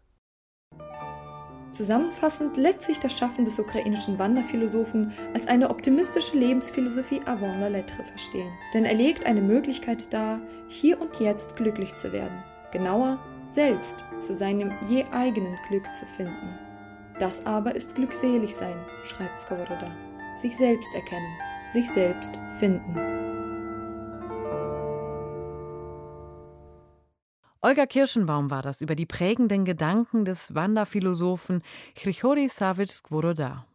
Zusammenfassend 1.75 2.55
lässt 2.55 2.83
sich 2.83 3.01
das 3.01 3.17
Schaffen 3.17 3.43
des 3.43 3.59
ukrainischen 3.59 4.17
Wanderphilosophen 4.17 5.11
als 5.33 5.45
eine 5.47 5.69
optimistische 5.69 6.37
Lebensphilosophie 6.37 7.19
avant 7.25 7.59
la 7.59 7.67
lettre 7.67 8.01
verstehen. 8.05 8.49
Denn 8.73 8.85
er 8.85 8.93
legt 8.93 9.25
eine 9.25 9.41
Möglichkeit 9.41 10.13
dar, 10.13 10.39
hier 10.69 11.01
und 11.01 11.19
jetzt 11.19 11.57
glücklich 11.57 11.93
zu 11.97 12.13
werden. 12.13 12.41
Genauer, 12.71 13.19
selbst 13.51 14.05
zu 14.19 14.33
seinem 14.33 14.71
je 14.87 15.03
eigenen 15.11 15.57
Glück 15.67 15.93
zu 15.97 16.05
finden. 16.05 16.57
Das 17.19 17.45
aber 17.45 17.75
ist 17.75 17.95
glückselig 17.95 18.55
sein, 18.55 18.77
schreibt 19.03 19.41
Skovoroda. 19.41 19.91
Sich 20.41 20.55
selbst 20.55 20.95
erkennen, 20.95 21.33
sich 21.73 21.89
selbst 21.89 22.39
finden. 22.57 23.24
Olga 27.65 27.87
Kirschenbaum 27.87 28.51
war 28.51 28.61
das 28.61 28.81
über 28.81 28.93
die 28.93 29.07
prägenden 29.07 29.65
Gedanken 29.65 30.23
des 30.23 30.53
Wanderphilosophen 30.53 31.63
Grichori 31.95 32.47
Savic 32.47 32.91
Skvoroda. 32.91 33.65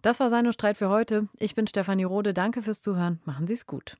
Das 0.00 0.18
war 0.18 0.30
sein 0.30 0.50
Streit 0.50 0.78
für 0.78 0.88
heute. 0.88 1.28
Ich 1.38 1.54
bin 1.54 1.66
Stefanie 1.66 2.04
Rode. 2.04 2.32
Danke 2.32 2.62
fürs 2.62 2.80
Zuhören. 2.80 3.20
Machen 3.26 3.46
Sie 3.46 3.52
es 3.52 3.66
gut. 3.66 3.98